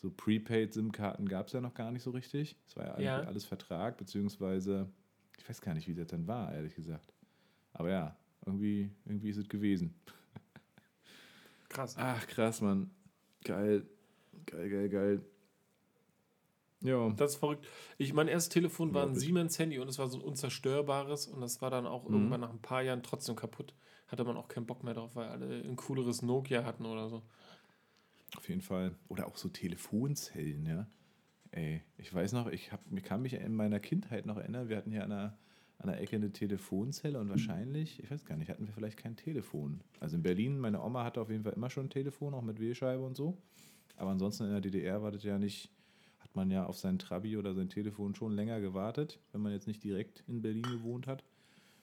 [0.00, 2.56] so Prepaid-SIM-Karten gab es ja noch gar nicht so richtig.
[2.66, 4.88] Es war ja, ja, alles Vertrag, beziehungsweise,
[5.38, 7.14] ich weiß gar nicht, wie das dann war, ehrlich gesagt.
[7.72, 9.94] Aber ja, irgendwie, irgendwie ist es gewesen.
[11.68, 11.96] Krass.
[11.98, 12.90] Ach, krass, Mann.
[13.44, 13.86] Geil.
[14.46, 15.22] Geil, geil, geil.
[16.80, 17.10] Ja.
[17.10, 17.66] Das ist verrückt.
[17.98, 21.60] Ich, mein erstes Telefon war ein Siemens-Handy und es war so ein unzerstörbares und das
[21.60, 22.14] war dann auch mhm.
[22.14, 23.74] irgendwann nach ein paar Jahren trotzdem kaputt.
[24.06, 27.22] Hatte man auch keinen Bock mehr drauf, weil alle ein cooleres Nokia hatten oder so.
[28.36, 28.94] Auf jeden Fall.
[29.08, 30.86] Oder auch so Telefonzellen, ja.
[31.50, 34.76] Ey, ich weiß noch, ich hab, ich kann mich in meiner Kindheit noch erinnern, wir
[34.76, 35.38] hatten hier an der,
[35.78, 39.16] an der Ecke eine Telefonzelle und wahrscheinlich, ich weiß gar nicht, hatten wir vielleicht kein
[39.16, 39.80] Telefon.
[40.00, 42.60] Also in Berlin, meine Oma hatte auf jeden Fall immer schon ein Telefon, auch mit
[42.60, 43.38] Wählscheibe und so.
[43.96, 45.70] Aber ansonsten in der DDR war das ja nicht,
[46.18, 49.66] hat man ja auf sein Trabi oder sein Telefon schon länger gewartet, wenn man jetzt
[49.66, 51.24] nicht direkt in Berlin gewohnt hat.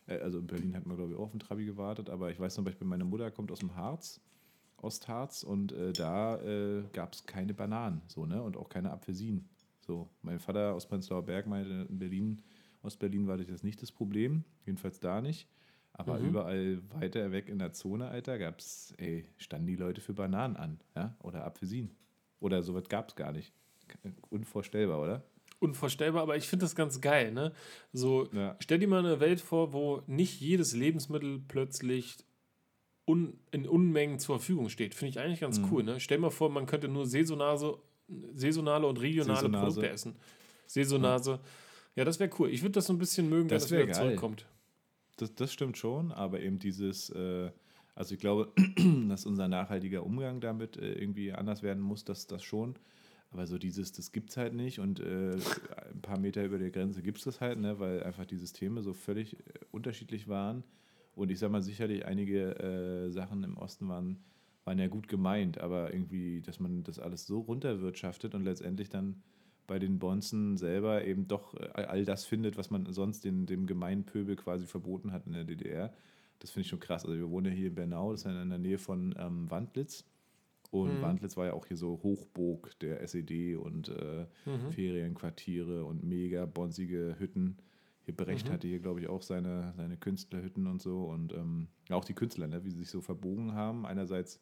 [0.07, 2.39] Äh, also in Berlin hat man, glaube ich, auch auf ein Trabi gewartet, aber ich
[2.39, 4.21] weiß zum Beispiel, meine Mutter kommt aus dem Harz
[4.81, 8.41] Ostharz und äh, da äh, gab es keine Bananen so, ne?
[8.41, 9.49] und auch keine Apfelsinen.
[9.85, 12.41] So, mein Vater aus Prenzlauer Berg meinte, in Berlin,
[12.81, 15.47] Ostberlin war das jetzt nicht das Problem, jedenfalls da nicht.
[15.93, 16.27] Aber mhm.
[16.27, 20.79] überall weiter weg in der Zone, Alter, gab's, ey, standen die Leute für Bananen an,
[20.95, 21.15] ja?
[21.23, 21.95] Oder Apfelsinen.
[22.39, 23.53] Oder sowas gab es gar nicht.
[24.29, 25.23] Unvorstellbar, oder?
[25.59, 27.53] Unvorstellbar, aber ich finde das ganz geil, ne?
[27.93, 28.57] So, ja.
[28.59, 32.17] stell dir mal eine Welt vor, wo nicht jedes Lebensmittel plötzlich
[33.05, 34.95] un, in Unmengen zur Verfügung steht.
[34.95, 35.71] Finde ich eigentlich ganz mhm.
[35.71, 35.83] cool.
[35.83, 35.99] Ne?
[35.99, 37.77] Stell mal vor, man könnte nur saisonale,
[38.33, 39.65] saisonale und regionale Saisonase.
[39.65, 40.15] Produkte essen.
[40.67, 41.31] Saisonase.
[41.31, 41.39] Ja,
[41.95, 42.49] ja das wäre cool.
[42.49, 44.07] Ich würde das so ein bisschen mögen, das wenn das wieder geil.
[44.07, 44.45] zurückkommt.
[45.17, 47.49] Das, das stimmt schon, aber eben dieses, äh,
[47.95, 48.51] also ich glaube,
[49.09, 52.75] dass unser nachhaltiger Umgang damit äh, irgendwie anders werden muss, dass das schon.
[53.31, 55.33] Aber so dieses, das gibt es halt nicht und äh,
[55.91, 58.81] ein paar Meter über der Grenze gibt es das halt, ne, weil einfach die Systeme
[58.81, 59.39] so völlig äh,
[59.71, 60.63] unterschiedlich waren.
[61.15, 64.23] Und ich sag mal, sicherlich einige äh, Sachen im Osten waren,
[64.65, 69.21] waren ja gut gemeint, aber irgendwie, dass man das alles so runterwirtschaftet und letztendlich dann
[69.67, 73.65] bei den Bonzen selber eben doch äh, all das findet, was man sonst den, dem
[73.65, 75.93] gemeinen Pöbel quasi verboten hat in der DDR.
[76.39, 77.05] Das finde ich schon krass.
[77.05, 79.49] Also wir wohnen ja hier in Bernau, das ist ja in der Nähe von ähm,
[79.49, 80.05] Wandlitz.
[80.71, 81.01] Und mhm.
[81.01, 84.71] Wandlitz war ja auch hier so Hochburg der SED und äh, mhm.
[84.71, 87.57] Ferienquartiere und mega bonsige Hütten.
[88.01, 88.53] Hier Brecht mhm.
[88.53, 91.05] hatte hier, glaube ich, auch seine, seine Künstlerhütten und so.
[91.05, 93.85] Und ähm, auch die Künstler, ne, wie sie sich so verbogen haben.
[93.85, 94.39] Einerseits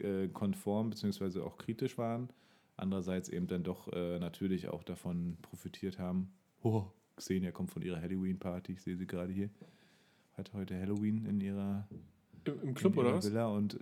[0.00, 2.28] äh, konform beziehungsweise auch kritisch waren.
[2.76, 6.32] Andererseits eben dann doch äh, natürlich auch davon profitiert haben.
[6.62, 6.84] Oh,
[7.16, 8.72] Xenia kommt von ihrer Halloween-Party.
[8.72, 9.48] Ich sehe sie gerade hier.
[10.34, 11.88] Hat heute Halloween in ihrer
[12.44, 13.24] im, im Club oder was?
[13.26, 13.78] Villa und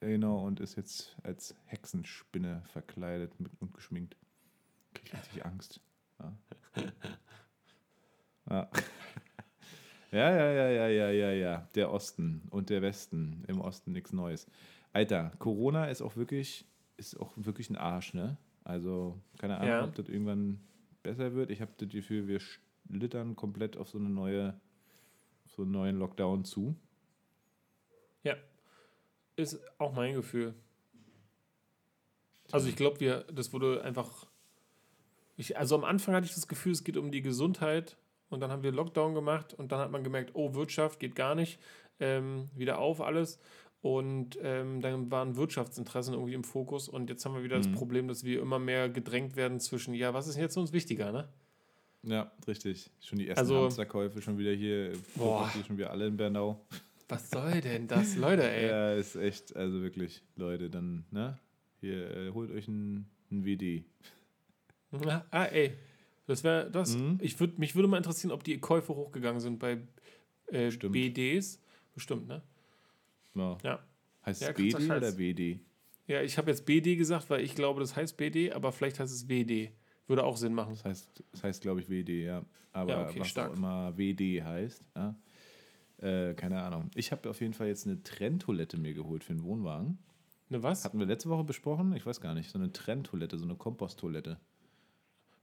[0.00, 4.16] Genau, und ist jetzt als Hexenspinne verkleidet und geschminkt.
[4.94, 5.80] Kriegt richtig Angst.
[6.18, 6.36] Ja.
[8.50, 8.70] ja.
[10.12, 11.68] Ja, ja, ja, ja, ja, ja, ja.
[11.74, 13.44] Der Osten und der Westen.
[13.48, 14.46] Im Osten nichts Neues.
[14.96, 16.64] Alter, Corona ist auch wirklich,
[16.96, 18.38] ist auch wirklich ein Arsch, ne?
[18.64, 19.84] Also, keine Ahnung, ja.
[19.84, 20.58] ob das irgendwann
[21.02, 21.50] besser wird.
[21.50, 24.58] Ich habe das Gefühl, wir schlittern komplett auf so eine neue,
[25.44, 26.74] so einen neuen Lockdown zu.
[28.22, 28.36] Ja,
[29.36, 30.54] ist auch mein Gefühl.
[32.50, 34.26] Also ich glaube, wir, das wurde einfach.
[35.36, 37.98] Ich, also am Anfang hatte ich das Gefühl, es geht um die Gesundheit
[38.30, 41.34] und dann haben wir Lockdown gemacht und dann hat man gemerkt, oh, Wirtschaft geht gar
[41.34, 41.60] nicht,
[42.00, 43.38] ähm, wieder auf alles.
[43.82, 47.62] Und ähm, dann waren Wirtschaftsinteressen irgendwie im Fokus und jetzt haben wir wieder mhm.
[47.62, 51.12] das Problem, dass wir immer mehr gedrängt werden zwischen, ja, was ist jetzt uns wichtiger,
[51.12, 51.28] ne?
[52.02, 52.90] Ja, richtig.
[53.00, 55.50] Schon die ersten also, Hamsterkäufe schon wieder hier, boah.
[55.66, 56.64] schon wieder alle in Bernau.
[57.08, 58.68] Was soll denn das, Leute, ey?
[58.68, 61.38] Ja, ist echt, also wirklich, Leute, dann, ne?
[61.80, 63.84] Hier, äh, holt euch ein, ein WD.
[65.30, 65.76] ah, ey.
[66.26, 66.96] Das wäre das.
[66.96, 67.18] Mhm.
[67.20, 69.78] Ich würd, mich würde mal interessieren, ob die Käufe hochgegangen sind bei
[70.48, 71.60] äh, BDs.
[71.94, 72.42] Bestimmt, ne?
[73.36, 73.58] Ja.
[73.62, 73.78] ja.
[74.24, 75.60] Heißt es ja, BD oder BD?
[76.06, 79.12] Ja, ich habe jetzt BD gesagt, weil ich glaube, das heißt BD, aber vielleicht heißt
[79.12, 79.72] es WD.
[80.06, 80.74] Würde auch Sinn machen.
[80.74, 82.44] Das heißt, das heißt glaube ich, WD, ja.
[82.72, 83.50] Aber ja, okay, was stark.
[83.50, 85.16] auch immer WD heißt, ja.
[85.98, 86.90] Äh, keine Ahnung.
[86.94, 89.98] Ich habe auf jeden Fall jetzt eine Trenntoilette mir geholt für den Wohnwagen.
[90.48, 90.84] Eine was?
[90.84, 91.94] Hatten wir letzte Woche besprochen?
[91.94, 92.50] Ich weiß gar nicht.
[92.50, 94.38] So eine Trenntoilette, so eine Komposttoilette.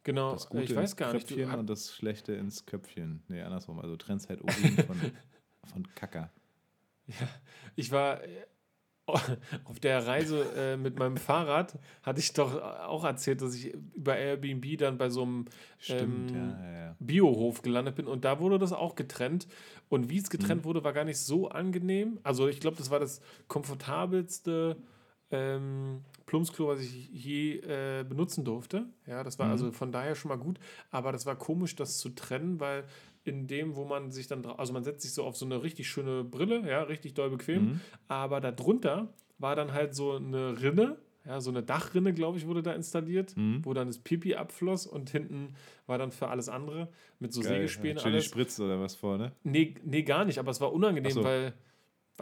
[0.03, 1.53] Genau, das Gute ich weiß gar Kröpfchen nicht.
[1.53, 3.23] Du, und das Schlechte ins Köpfchen.
[3.27, 3.79] Nee, andersrum.
[3.79, 4.97] Also trennst halt Urin von,
[5.65, 6.29] von Kacker.
[7.07, 7.27] Ja,
[7.75, 8.21] ich war
[9.65, 14.17] auf der Reise äh, mit meinem Fahrrad hatte ich doch auch erzählt, dass ich über
[14.17, 15.45] Airbnb dann bei so einem
[15.89, 16.95] ähm, ja, ja.
[16.99, 19.47] Biohof gelandet bin und da wurde das auch getrennt.
[19.89, 20.65] Und wie es getrennt mhm.
[20.65, 22.19] wurde, war gar nicht so angenehm.
[22.23, 24.77] Also ich glaube, das war das komfortabelste
[25.31, 28.85] ähm, Plumpsklo, was ich je äh, benutzen durfte.
[29.05, 29.51] Ja, das war mhm.
[29.51, 30.59] also von daher schon mal gut.
[30.91, 32.85] Aber das war komisch, das zu trennen, weil
[33.23, 35.87] in dem, wo man sich dann, also man setzt sich so auf so eine richtig
[35.87, 37.81] schöne Brille, ja, richtig doll bequem, mhm.
[38.07, 42.63] aber darunter war dann halt so eine Rinne, ja, so eine Dachrinne, glaube ich, wurde
[42.63, 43.63] da installiert, mhm.
[43.63, 45.55] wo dann das Pipi abfloss und hinten
[45.87, 48.25] war dann für alles andere mit so Geil, Sägespänen ja, alles.
[48.25, 49.31] Spritz oder was vorne?
[49.43, 51.23] Nee, nee, gar nicht, aber es war unangenehm, so.
[51.23, 51.53] weil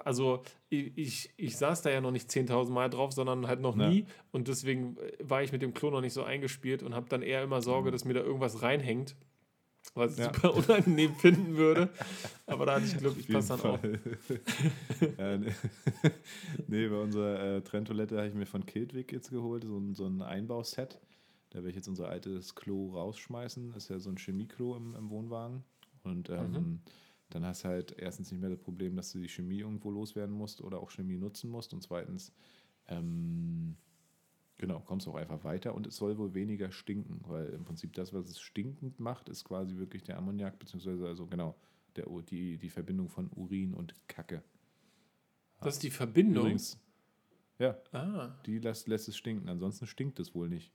[0.06, 3.78] also ich, ich, ich, saß da ja noch nicht 10.000 Mal drauf, sondern halt noch
[3.78, 3.90] ja.
[3.90, 4.06] nie.
[4.32, 7.44] Und deswegen war ich mit dem Klo noch nicht so eingespielt und habe dann eher
[7.44, 7.92] immer Sorge, mhm.
[7.92, 9.18] dass mir da irgendwas reinhängt
[9.94, 10.34] was ich ja.
[10.34, 11.90] super unangenehm finden würde.
[12.46, 13.80] Aber da hatte ich Glück, ich passe dann auf.
[15.18, 15.54] ja, nee.
[16.68, 20.06] nee, bei unserer äh, Trenntoilette habe ich mir von Kiltwig jetzt geholt, so ein, so
[20.06, 21.00] ein Einbauset.
[21.50, 23.74] Da werde ich jetzt unser altes Klo rausschmeißen.
[23.74, 25.64] Ist ja so ein Chemieklo im, im Wohnwagen.
[26.04, 26.80] Und ähm, mhm.
[27.30, 30.36] dann hast du halt erstens nicht mehr das Problem, dass du die Chemie irgendwo loswerden
[30.36, 31.74] musst oder auch Chemie nutzen musst.
[31.74, 32.34] Und zweitens,
[32.88, 33.76] ähm,
[34.62, 38.14] Genau, kommst auch einfach weiter und es soll wohl weniger stinken, weil im Prinzip das,
[38.14, 41.56] was es stinkend macht, ist quasi wirklich der Ammoniak, beziehungsweise also genau,
[41.96, 44.44] der, die, die Verbindung von Urin und Kacke.
[45.62, 46.44] Das ist die Verbindung?
[46.44, 46.80] Übrigens,
[47.58, 48.36] ja, ah.
[48.46, 50.72] die lässt, lässt es stinken, ansonsten stinkt es wohl nicht.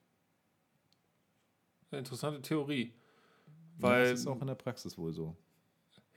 [1.92, 2.92] Interessante Theorie.
[3.78, 5.36] Weil, ja, das ist auch in der Praxis wohl so.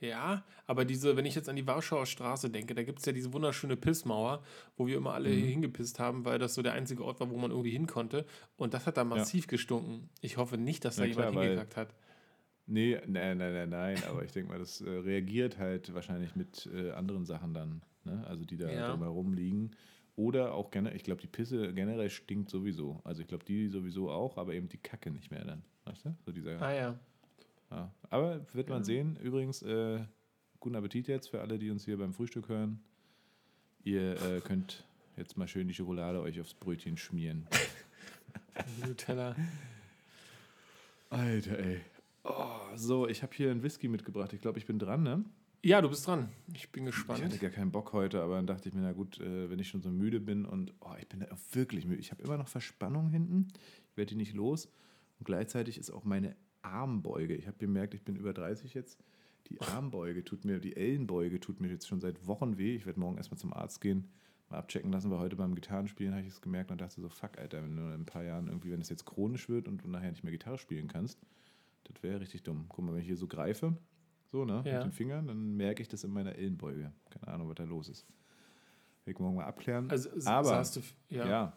[0.00, 3.12] Ja, aber diese, wenn ich jetzt an die Warschauer Straße denke, da gibt es ja
[3.12, 4.42] diese wunderschöne Pissmauer,
[4.76, 5.42] wo wir immer alle mhm.
[5.42, 8.24] hingepisst haben, weil das so der einzige Ort war, wo man irgendwie hin konnte.
[8.56, 9.50] Und das hat da massiv ja.
[9.50, 10.08] gestunken.
[10.22, 11.94] Ich hoffe nicht, dass da jemand klar, hingekackt hat.
[12.66, 16.68] Nee, nein, nein, nein, nein, aber ich denke mal, das äh, reagiert halt wahrscheinlich mit
[16.72, 18.24] äh, anderen Sachen dann, ne?
[18.26, 18.90] also die da ja.
[18.90, 19.72] drumherum liegen.
[20.16, 23.00] Oder auch generell, ich glaube, die Pisse generell stinkt sowieso.
[23.04, 25.62] Also ich glaube, die sowieso auch, aber eben die Kacke nicht mehr dann.
[25.84, 26.14] Weißt du?
[26.24, 26.98] So dieser, ah ja.
[27.70, 27.92] Ja.
[28.10, 29.16] Aber wird man sehen.
[29.16, 30.00] Übrigens, äh,
[30.58, 32.80] guten Appetit jetzt für alle, die uns hier beim Frühstück hören.
[33.82, 34.84] Ihr äh, könnt
[35.16, 37.46] jetzt mal schön die Schokolade euch aufs Brötchen schmieren.
[38.86, 39.34] Nutella.
[41.08, 41.80] Alter, ey.
[42.24, 44.32] Oh, so, ich habe hier einen Whisky mitgebracht.
[44.32, 45.24] Ich glaube, ich bin dran, ne?
[45.62, 46.30] Ja, du bist dran.
[46.54, 47.18] Ich bin gespannt.
[47.18, 49.58] Ich hatte gar keinen Bock heute, aber dann dachte ich mir, na gut, äh, wenn
[49.58, 52.00] ich schon so müde bin und oh, ich bin wirklich müde.
[52.00, 53.48] Ich habe immer noch Verspannung hinten.
[53.90, 54.66] Ich werde die nicht los.
[55.18, 57.34] Und gleichzeitig ist auch meine Armbeuge.
[57.34, 59.02] Ich habe gemerkt, ich bin über 30 jetzt.
[59.48, 62.76] Die Armbeuge tut mir, die Ellenbeuge tut mir jetzt schon seit Wochen weh.
[62.76, 64.08] Ich werde morgen erstmal zum Arzt gehen.
[64.48, 67.38] mal abchecken lassen, weil heute beim Gitarrenspielen habe ich es gemerkt und dachte so, fuck,
[67.38, 69.88] Alter, wenn du in ein paar Jahren irgendwie, wenn es jetzt chronisch wird und du
[69.88, 71.20] nachher nicht mehr Gitarre spielen kannst,
[71.84, 72.66] das wäre richtig dumm.
[72.68, 73.76] Guck mal, wenn ich hier so greife,
[74.30, 74.74] so, ne, ja.
[74.74, 76.92] mit den Fingern, dann merke ich das in meiner Ellenbeuge.
[77.10, 78.06] Keine Ahnung, was da los ist.
[79.04, 79.90] Will ich morgen mal abklären.
[79.90, 81.26] Also, Aber, du, ja.
[81.26, 81.56] ja.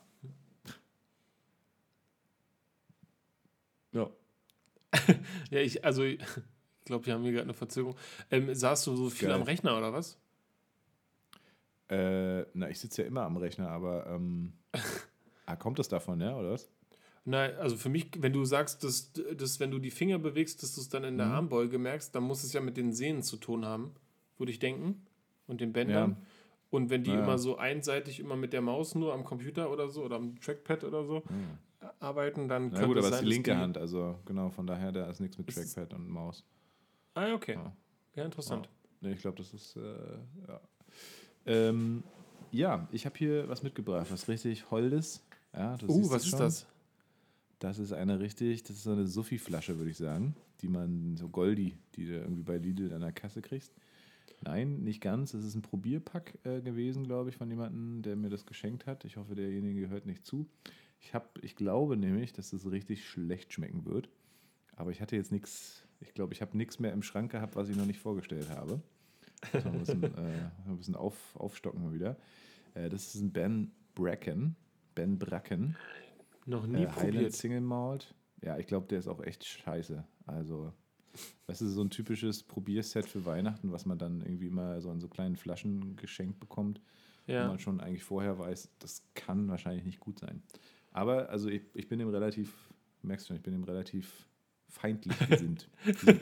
[3.91, 4.09] Ja.
[5.51, 6.19] ja, ich, also, ich
[6.85, 7.95] glaube, wir haben hier gerade eine Verzögerung.
[8.31, 9.37] Ähm, saßt du so viel Geil.
[9.37, 10.17] am Rechner oder was?
[11.89, 14.53] Äh, na, ich sitze ja immer am Rechner, aber ähm,
[15.45, 16.69] ah, kommt das davon, ja, oder was?
[17.25, 20.75] Nein, also für mich, wenn du sagst, dass, dass wenn du die Finger bewegst, dass
[20.75, 21.33] du es dann in der mhm.
[21.33, 23.93] Armbeuge merkst, dann muss es ja mit den Sehnen zu tun haben,
[24.37, 25.05] würde ich denken.
[25.45, 26.11] Und den Bändern.
[26.11, 26.27] Ja.
[26.69, 27.21] Und wenn die ja.
[27.21, 30.83] immer so einseitig immer mit der Maus nur am Computer oder so oder am Trackpad
[30.83, 31.57] oder so mhm.
[31.99, 35.09] Arbeiten, dann Na gut, aber es ist die linke Hand, also genau, von daher, da
[35.09, 36.43] ist nichts mit Trackpad und Maus.
[37.13, 37.53] Ah, okay.
[37.55, 37.75] Ja,
[38.15, 38.65] ja interessant.
[38.65, 38.71] Ja.
[39.01, 39.81] Nee, ich glaube, das ist, äh,
[40.47, 40.61] ja.
[41.45, 42.03] Ähm,
[42.51, 45.25] ja, ich habe hier was mitgebracht, was richtig Holdes.
[45.53, 46.67] Ja, uh, was ist das?
[47.59, 51.29] Das ist eine richtig, das ist so eine Suffi-Flasche, würde ich sagen, die man, so
[51.29, 53.73] Goldi, die du irgendwie bei Lidl an der Kasse kriegst.
[54.41, 55.33] Nein, nicht ganz.
[55.33, 59.05] Es ist ein Probierpack äh, gewesen, glaube ich, von jemandem, der mir das geschenkt hat.
[59.05, 60.45] Ich hoffe, derjenige gehört nicht zu.
[61.03, 64.09] Ich, hab, ich glaube nämlich, dass das richtig schlecht schmecken wird.
[64.75, 67.69] Aber ich hatte jetzt nichts, ich glaube, ich habe nichts mehr im Schrank gehabt, was
[67.69, 68.81] ich noch nicht vorgestellt habe.
[69.51, 72.17] Also ein bisschen, äh, ein bisschen auf, aufstocken mal wieder.
[72.73, 74.55] Äh, das ist ein Ben Bracken.
[74.95, 75.75] Ben Bracken.
[76.45, 77.15] Noch nie äh, probiert.
[77.15, 78.15] Highland Single Malt.
[78.41, 80.03] Ja, ich glaube, der ist auch echt scheiße.
[80.25, 80.71] Also,
[81.45, 85.01] das ist so ein typisches Probierset für Weihnachten, was man dann irgendwie immer so in
[85.01, 86.81] so kleinen Flaschen geschenkt bekommt.
[87.27, 87.43] Ja.
[87.43, 90.41] Wo man schon eigentlich vorher weiß, das kann wahrscheinlich nicht gut sein.
[90.93, 92.53] Aber also ich, ich bin dem relativ,
[93.01, 94.27] merkst du schon, ich bin dem relativ
[94.69, 95.67] feindlich gesinnt.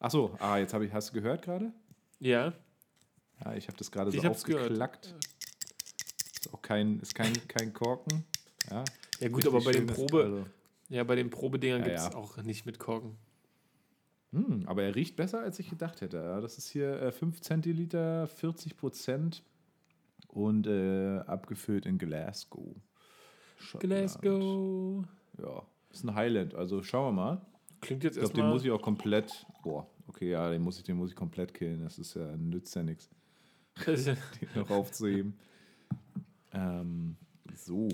[0.00, 1.72] Achso, ah, jetzt habe ich, hast du gehört gerade?
[2.18, 2.52] Ja.
[3.42, 5.14] Ja, ich habe das gerade so aufgeklackt.
[6.34, 8.24] Ist auch kein, ist kein, kein Korken.
[8.70, 8.84] Ja,
[9.20, 10.46] ja gut, aber bei den Probe, also.
[10.88, 12.14] ja, bei den Probedingern ja, gibt es ja.
[12.14, 13.16] auch nicht mit Korken.
[14.32, 16.40] Hm, aber er riecht besser, als ich gedacht hätte.
[16.42, 19.44] Das ist hier äh, 5 Zentiliter, 40 Prozent
[20.26, 22.74] und äh, abgefüllt in Glasgow.
[23.78, 25.04] Glasgow.
[25.38, 26.54] Ja, ist ein Highland.
[26.54, 27.40] Also schauen wir mal.
[27.80, 28.28] Klingt jetzt erstmal.
[28.28, 29.46] Ich glaube, den muss ich auch komplett.
[29.62, 31.82] Boah, Okay, ja, den muss ich, den muss ich komplett killen.
[31.82, 33.08] Das ist ja, nützt ja nichts.
[33.86, 34.16] den
[34.54, 35.38] noch aufzuheben.
[36.52, 37.16] Ähm,
[37.54, 37.88] so.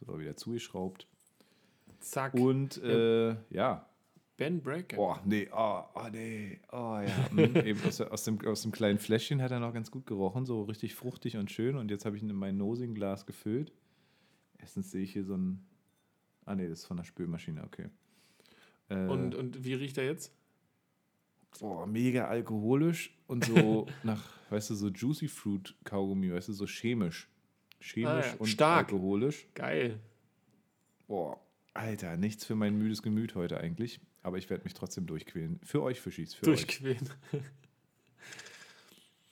[0.00, 1.06] So, wieder zugeschraubt.
[2.00, 2.34] Zack.
[2.34, 3.86] Und äh, ja.
[4.36, 4.96] Ben Bracken.
[4.96, 7.30] Boah, nee, oh, oh nee, oh ja.
[7.30, 10.46] Hm, eben aus, aus, dem, aus dem kleinen Fläschchen hat er noch ganz gut gerochen,
[10.46, 11.76] so richtig fruchtig und schön.
[11.76, 13.72] Und jetzt habe ich ihn in mein Nosing-Glas gefüllt.
[14.60, 15.64] Erstens sehe ich hier so ein.
[16.44, 17.88] Ah, nee, das ist von der Spülmaschine, okay.
[18.88, 20.32] Äh, und, und wie riecht er jetzt?
[21.58, 26.66] boah, mega alkoholisch und so nach, weißt du, so Juicy Fruit Kaugummi, weißt du, so
[26.66, 27.28] chemisch.
[27.80, 28.34] Chemisch ah, ja.
[28.38, 28.92] und Stark.
[28.92, 29.46] alkoholisch.
[29.54, 30.00] Geil.
[31.08, 31.40] Boah,
[31.74, 34.00] Alter, nichts für mein müdes Gemüt heute eigentlich.
[34.22, 35.58] Aber ich werde mich trotzdem durchquälen.
[35.64, 36.34] Für euch, Fischis.
[36.34, 37.08] Für durchquälen.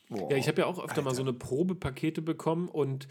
[0.09, 1.03] Boah, ja, ich habe ja auch öfter Alter.
[1.03, 3.07] mal so eine Probepakete bekommen und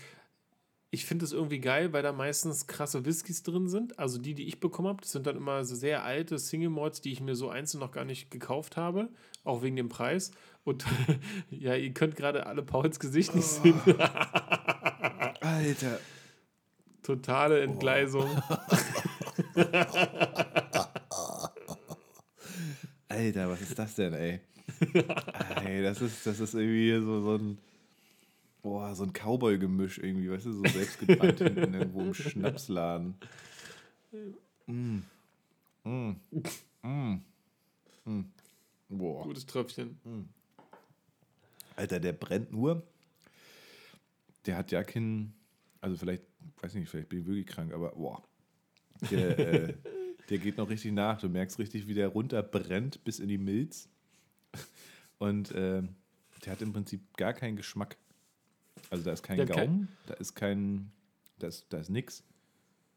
[0.90, 4.00] ich finde es irgendwie geil, weil da meistens krasse Whiskys drin sind.
[4.00, 7.02] Also die, die ich bekommen habe, das sind dann immer so sehr alte Single Malts,
[7.02, 9.10] die ich mir so einzeln noch gar nicht gekauft habe,
[9.44, 10.32] auch wegen dem Preis.
[10.64, 10.86] Und
[11.50, 13.64] ja, ihr könnt gerade alle Pauls Gesicht nicht oh.
[13.64, 13.82] sehen.
[15.42, 16.00] Alter.
[17.04, 18.30] Totale Entgleisung.
[23.08, 24.42] Alter, was ist das denn, ey?
[25.64, 27.58] ey, das ist, das ist irgendwie so, so ein
[28.62, 33.16] Boah, so ein Cowboy-Gemisch irgendwie, weißt du, so selbstgebrannt hinten irgendwo im Schnapsladen.
[34.66, 35.00] Mm.
[35.84, 36.16] Mm.
[36.82, 37.22] Mm.
[38.06, 38.22] Mm.
[38.90, 39.24] Boah.
[39.24, 40.00] Gutes Tröpfchen.
[40.04, 40.24] Mm.
[41.76, 42.84] Alter, der brennt nur.
[44.46, 45.34] Der hat ja keinen,
[45.82, 46.24] also vielleicht,
[46.62, 48.24] weiß nicht, vielleicht bin ich wirklich krank, aber boah.
[49.12, 49.74] Der, äh,
[50.30, 51.20] der geht noch richtig nach.
[51.20, 53.90] Du merkst richtig, wie der runterbrennt bis in die Milz.
[55.20, 55.84] Und äh,
[56.46, 57.98] der hat im Prinzip gar keinen Geschmack.
[58.90, 60.92] Also da ist kein Gaumen, kein da ist kein,
[61.40, 62.24] da ist, da ist nix.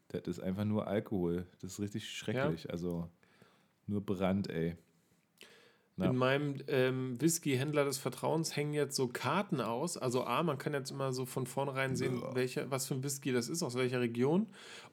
[0.09, 1.45] Das ist einfach nur Alkohol.
[1.61, 2.65] Das ist richtig schrecklich.
[2.65, 2.69] Ja.
[2.71, 3.09] Also
[3.87, 4.75] nur Brand, ey.
[5.97, 6.09] Na.
[6.09, 9.97] In meinem ähm, Whisky-Händler des Vertrauens hängen jetzt so Karten aus.
[9.97, 13.31] Also A, man kann jetzt immer so von vornherein sehen, welche, was für ein Whisky
[13.31, 14.47] das ist, aus welcher Region.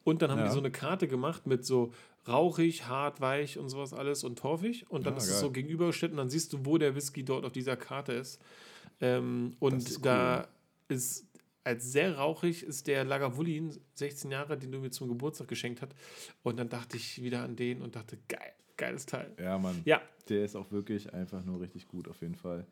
[0.04, 0.46] Und dann haben ja.
[0.46, 1.92] die so eine Karte gemacht mit so
[2.26, 4.86] rauchig, hart, weich und sowas alles und torfig.
[4.90, 5.34] Und dann ja, ist geil.
[5.34, 8.40] es so gegenübergestellt und dann siehst du, wo der Whisky dort auf dieser Karte ist.
[9.00, 10.02] Ähm, und ist cool.
[10.02, 10.48] da
[10.88, 11.28] ist
[11.68, 15.92] als sehr rauchig ist der Lagavulin, 16 Jahre, den du mir zum Geburtstag geschenkt hast.
[16.42, 19.34] Und dann dachte ich wieder an den und dachte, geil, geiles Teil.
[19.38, 19.82] Ja, Mann.
[19.84, 20.00] Ja.
[20.30, 22.66] Der ist auch wirklich einfach nur richtig gut, auf jeden Fall.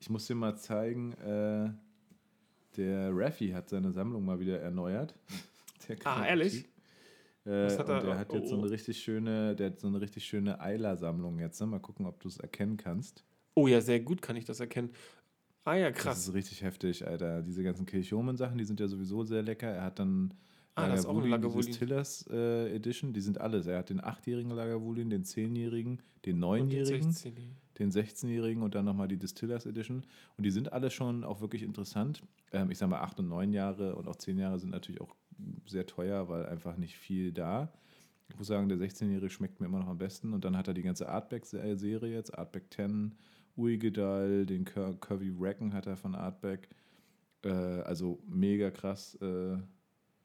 [0.00, 1.70] Ich muss dir mal zeigen, äh,
[2.76, 5.14] Der Raffi hat seine Sammlung mal wieder erneuert.
[6.04, 6.64] ah, ehrlich?
[7.44, 8.00] Äh, Was hat er?
[8.00, 8.70] Der hat jetzt so eine oh.
[8.70, 11.60] richtig schöne, der hat so eine richtig schöne Eiler-Sammlung jetzt.
[11.60, 11.68] Ne?
[11.68, 13.24] Mal gucken, ob du es erkennen kannst.
[13.54, 14.90] Oh ja, sehr gut kann ich das erkennen.
[15.64, 16.16] Ah ja, krass.
[16.16, 17.42] Das ist richtig heftig, Alter.
[17.42, 19.68] Diese ganzen Kirchhomen-Sachen, die sind ja sowieso sehr lecker.
[19.68, 20.34] Er hat dann
[20.74, 21.72] ah, auch ein Lagavulin.
[21.72, 23.66] Tillers äh, Edition, die sind alles.
[23.66, 27.14] Er hat den 8-jährigen Lagavulin, den 10-jährigen, den 9-jährigen,
[27.78, 30.04] den 16-jährigen und dann nochmal die Distillers Edition.
[30.36, 32.22] Und die sind alle schon auch wirklich interessant.
[32.52, 35.14] Ähm, ich sag mal, 8 und 9 Jahre und auch 10 Jahre sind natürlich auch
[35.66, 37.72] sehr teuer, weil einfach nicht viel da.
[38.28, 40.32] Ich muss sagen, der 16-Jährige schmeckt mir immer noch am besten.
[40.32, 43.14] Und dann hat er die ganze Artback-Serie jetzt, Artback 10,
[43.56, 46.68] Uigedal, den Cur Curvy Racken hat er von Artback.
[47.44, 49.56] Äh, also mega krass, äh,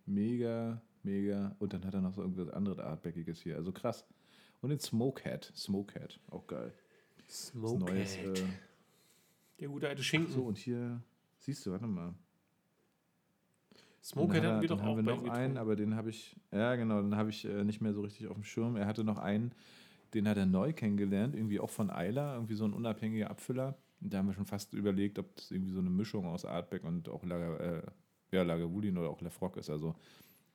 [0.05, 1.55] mega, mega.
[1.59, 3.55] Und dann hat er noch so irgendwas anderes Artbackiges hier.
[3.55, 4.05] Also krass.
[4.61, 6.73] Und den Smokehead, Smokehead, auch geil.
[7.29, 8.37] Smokehead.
[8.37, 8.43] Äh,
[9.59, 10.31] der gute alte Schinken.
[10.31, 11.01] so, und hier,
[11.39, 12.13] siehst du, warte mal.
[14.03, 14.97] Smokehead hatten wir doch auch.
[14.97, 17.81] Haben wir noch einen, aber den habe ich, ja genau, den habe ich äh, nicht
[17.81, 18.77] mehr so richtig auf dem Schirm.
[18.77, 19.51] Er hatte noch einen,
[20.13, 23.77] den hat er neu kennengelernt, irgendwie auch von Eiler, irgendwie so ein unabhängiger Abfüller.
[24.01, 26.83] Und da haben wir schon fast überlegt, ob das irgendwie so eine Mischung aus Artback
[26.83, 27.81] und auch Lager, äh,
[28.31, 29.69] ja, Lagavulin oder auch Lefrock ist.
[29.69, 29.95] Also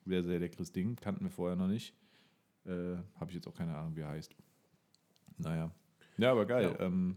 [0.04, 1.94] sehr, sehr leckeres Ding, kannten wir vorher noch nicht.
[2.64, 4.34] Äh, habe ich jetzt auch keine Ahnung, wie er heißt.
[5.38, 5.70] Naja.
[6.18, 6.76] Ja, aber geil.
[6.78, 6.86] Ja.
[6.86, 7.16] Ähm,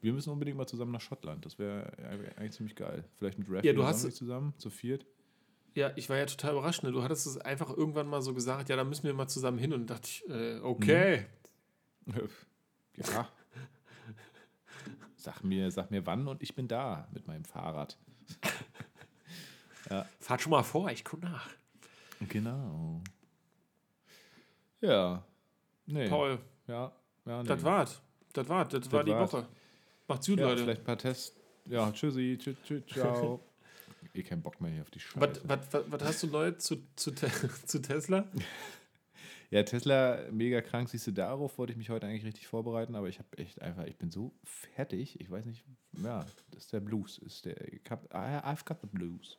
[0.00, 1.46] wir müssen unbedingt mal zusammen nach Schottland.
[1.46, 1.92] Das wäre
[2.36, 3.04] eigentlich ziemlich geil.
[3.16, 5.06] Vielleicht mit Raffi ja, du hast zusammen, zu viert.
[5.74, 6.82] Ja, ich war ja total überrascht.
[6.82, 6.92] Ne?
[6.92, 9.72] Du hattest es einfach irgendwann mal so gesagt, ja, da müssen wir mal zusammen hin.
[9.72, 11.20] Und dachte ich, äh, okay.
[11.20, 11.41] Mhm.
[12.96, 13.28] Ja.
[15.16, 17.96] sag, mir, sag mir wann und ich bin da mit meinem Fahrrad.
[19.90, 20.06] ja.
[20.20, 21.48] Fahrt schon mal vor, ich gucke nach.
[22.28, 23.00] Genau.
[24.80, 25.24] Ja.
[25.86, 26.08] Nee.
[26.08, 26.38] Paul.
[26.66, 26.92] Ja.
[27.24, 27.48] ja nee.
[27.48, 28.00] Das war's.
[28.32, 28.68] Das war's.
[28.68, 29.46] Das, das war die Woche.
[30.08, 30.64] Macht's gut, ja, Leute.
[30.64, 31.36] Vielleicht ein paar Tests.
[31.66, 32.38] Ja, tschüssi.
[32.38, 33.40] Tschüss, tschüss, ciao.
[34.14, 35.40] eh keinen Bock mehr hier auf die Scheiße.
[35.44, 37.12] Was hast du neu zu, zu,
[37.66, 38.26] zu Tesla?
[39.52, 40.88] Ja, Tesla, mega krank.
[40.88, 43.84] Siehst du, darauf wollte ich mich heute eigentlich richtig vorbereiten, aber ich habe echt einfach,
[43.84, 45.20] ich bin so fertig.
[45.20, 45.62] Ich weiß nicht,
[46.02, 47.18] ja, das ist der Blues.
[47.18, 49.36] Ist der, I've got the blues.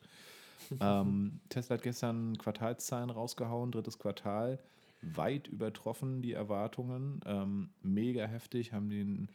[0.80, 4.60] ähm, Tesla hat gestern Quartalszahlen rausgehauen, drittes Quartal,
[5.02, 7.20] weit übertroffen die Erwartungen.
[7.26, 9.28] Ähm, mega heftig, haben den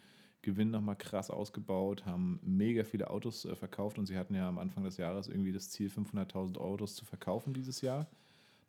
[0.44, 4.60] Gewinn nochmal krass ausgebaut, haben mega viele Autos äh, verkauft und sie hatten ja am
[4.60, 8.08] Anfang des Jahres irgendwie das Ziel, 500.000 Autos zu verkaufen dieses Jahr.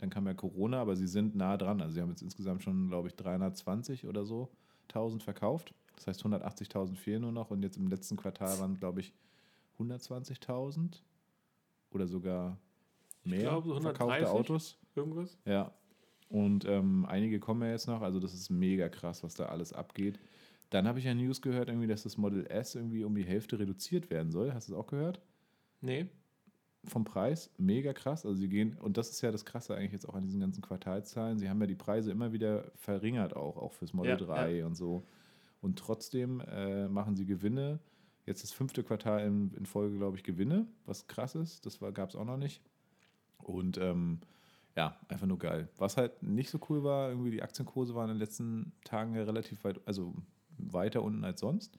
[0.01, 1.83] Dann kam ja Corona, aber sie sind nah dran.
[1.83, 4.49] Also sie haben jetzt insgesamt schon, glaube ich, 320 oder so
[4.89, 5.75] 1000 verkauft.
[5.97, 9.13] Das heißt, 180.000 fehlen nur noch und jetzt im letzten Quartal waren, glaube ich,
[9.79, 11.03] 120.000
[11.91, 12.57] oder sogar
[13.25, 14.79] mehr ich glaube, verkaufte Autos.
[14.95, 15.37] Irgendwas?
[15.45, 15.71] Ja.
[16.31, 18.01] Und ähm, einige kommen ja jetzt noch.
[18.01, 20.19] Also das ist mega krass, was da alles abgeht.
[20.71, 23.59] Dann habe ich ja News gehört, irgendwie, dass das Model S irgendwie um die Hälfte
[23.59, 24.55] reduziert werden soll.
[24.55, 25.21] Hast du das auch gehört?
[25.83, 26.07] Nee.
[26.85, 28.25] Vom Preis, mega krass.
[28.25, 30.63] Also sie gehen, und das ist ja das Krasse eigentlich jetzt auch an diesen ganzen
[30.63, 34.57] Quartalzahlen, sie haben ja die Preise immer wieder verringert auch, auch fürs Model ja, 3
[34.57, 34.67] ja.
[34.67, 35.05] und so.
[35.61, 37.81] Und trotzdem äh, machen sie Gewinne.
[38.25, 41.67] Jetzt das fünfte Quartal in, in Folge, glaube ich, Gewinne, was krass ist.
[41.67, 42.63] Das gab es auch noch nicht.
[43.39, 44.21] Und ähm,
[44.77, 45.69] ja, einfach nur geil.
[45.77, 49.25] Was halt nicht so cool war, irgendwie die Aktienkurse waren in den letzten Tagen ja
[49.25, 50.15] relativ weit, also
[50.57, 51.79] weiter unten als sonst.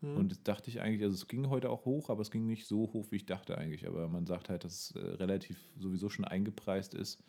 [0.00, 0.16] Mhm.
[0.16, 2.92] Und dachte ich eigentlich, also es ging heute auch hoch, aber es ging nicht so
[2.92, 3.86] hoch, wie ich dachte eigentlich.
[3.86, 7.22] Aber man sagt halt, dass es äh, relativ sowieso schon eingepreist ist,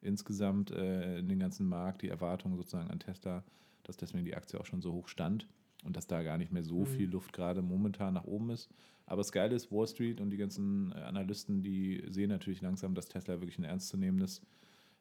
[0.00, 3.44] insgesamt äh, in den ganzen Markt, die Erwartungen sozusagen an Tesla,
[3.84, 5.46] dass deswegen die Aktie auch schon so hoch stand
[5.84, 6.86] und dass da gar nicht mehr so mhm.
[6.86, 8.70] viel Luft gerade momentan nach oben ist.
[9.06, 12.94] Aber das Geile ist, Wall Street und die ganzen äh, Analysten, die sehen natürlich langsam,
[12.94, 14.42] dass Tesla wirklich ein ernstzunehmendes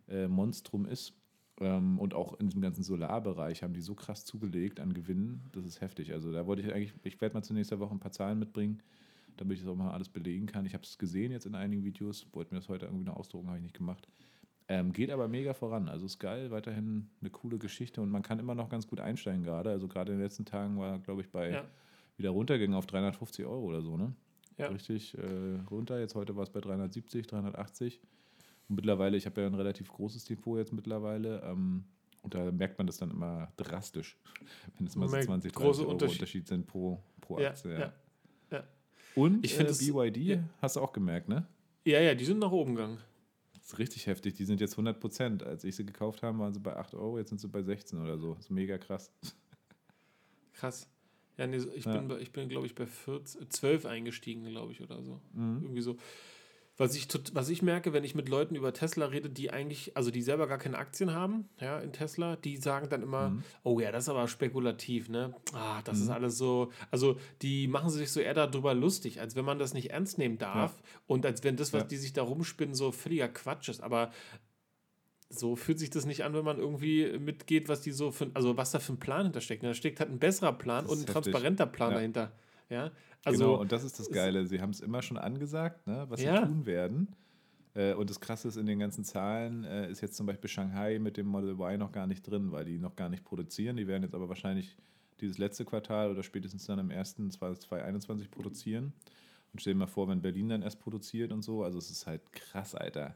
[0.07, 1.13] äh, Monstrum ist
[1.57, 5.79] und auch in diesem ganzen Solarbereich haben die so krass zugelegt an Gewinnen, das ist
[5.79, 6.11] heftig.
[6.11, 8.81] Also da wollte ich eigentlich, ich werde mal zur nächsten Woche ein paar Zahlen mitbringen,
[9.37, 10.65] damit ich das auch mal alles belegen kann.
[10.65, 13.47] Ich habe es gesehen jetzt in einigen Videos, wollte mir das heute irgendwie noch ausdrucken,
[13.47, 14.05] habe ich nicht gemacht.
[14.67, 15.87] Ähm, geht aber mega voran.
[15.87, 19.43] Also ist geil, weiterhin eine coole Geschichte und man kann immer noch ganz gut einsteigen
[19.43, 19.69] gerade.
[19.69, 21.63] Also gerade in den letzten Tagen war, glaube ich, bei ja.
[22.17, 24.13] wieder runtergegangen auf 350 Euro oder so, ne?
[24.57, 24.67] Ja.
[24.67, 25.99] Richtig äh, runter.
[25.99, 28.01] Jetzt heute war es bei 370, 380.
[28.67, 31.41] Und mittlerweile, ich habe ja ein relativ großes Depot jetzt mittlerweile.
[31.43, 31.85] Ähm,
[32.21, 34.17] und da merkt man das dann immer drastisch,
[34.77, 36.19] wenn es mal so 20, 30 Euro Unterschied.
[36.19, 37.73] Unterschied sind pro, pro Aktie.
[37.73, 37.93] Ja, ja.
[38.51, 38.63] ja.
[39.15, 40.43] Und ich äh, BYD ja.
[40.61, 41.47] hast du auch gemerkt, ne?
[41.85, 42.97] Ja, ja, die sind nach oben gegangen.
[43.53, 44.33] Das ist richtig heftig.
[44.33, 45.43] Die sind jetzt 100 Prozent.
[45.43, 47.99] Als ich sie gekauft habe, waren sie bei 8 Euro, jetzt sind sie bei 16
[47.99, 48.33] oder so.
[48.33, 49.11] Das ist mega krass.
[50.53, 50.89] Krass.
[51.37, 55.03] Ja, nee, ich, bin, ich bin, glaube ich, bei 14, 12 eingestiegen, glaube ich, oder
[55.03, 55.19] so.
[55.33, 55.61] Mhm.
[55.61, 55.97] Irgendwie so.
[56.77, 60.11] Was ich, was ich merke, wenn ich mit Leuten über Tesla rede, die eigentlich, also
[60.11, 63.43] die selber gar keine Aktien haben, ja, in Tesla, die sagen dann immer, mhm.
[63.63, 65.33] oh ja, das ist aber spekulativ, ne?
[65.53, 66.03] Ah, das mhm.
[66.03, 69.73] ist alles so, also die machen sich so eher darüber lustig, als wenn man das
[69.73, 70.99] nicht ernst nehmen darf ja.
[71.07, 71.87] und als wenn das, was ja.
[71.87, 73.81] die sich da rumspinnen, so völliger Quatsch ist.
[73.81, 74.11] Aber
[75.29, 78.57] so fühlt sich das nicht an, wenn man irgendwie mitgeht, was die so für, also
[78.57, 79.63] was da für ein Plan hintersteckt.
[79.63, 81.97] Da steckt halt ein besserer Plan und ein transparenter Plan ja.
[81.97, 82.31] dahinter.
[82.69, 82.91] Ja,
[83.23, 84.45] also, genau, und das ist das Geile.
[84.47, 86.41] Sie haben es immer schon angesagt, ne, was ja.
[86.41, 87.15] sie tun werden.
[87.75, 90.97] Äh, und das Krasse ist, in den ganzen Zahlen äh, ist jetzt zum Beispiel Shanghai
[90.99, 93.77] mit dem Model Y noch gar nicht drin, weil die noch gar nicht produzieren.
[93.77, 94.77] Die werden jetzt aber wahrscheinlich
[95.21, 98.93] dieses letzte Quartal oder spätestens dann im ersten 2021 produzieren.
[99.53, 101.63] Und stell dir mal vor, wenn Berlin dann erst produziert und so.
[101.63, 103.15] Also es ist halt krass, Alter.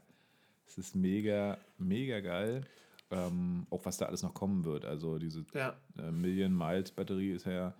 [0.66, 2.62] Es ist mega, mega geil.
[3.10, 4.84] Ähm, auch was da alles noch kommen wird.
[4.84, 5.76] Also diese ja.
[5.98, 7.74] äh, Million Miles Batterie ist ja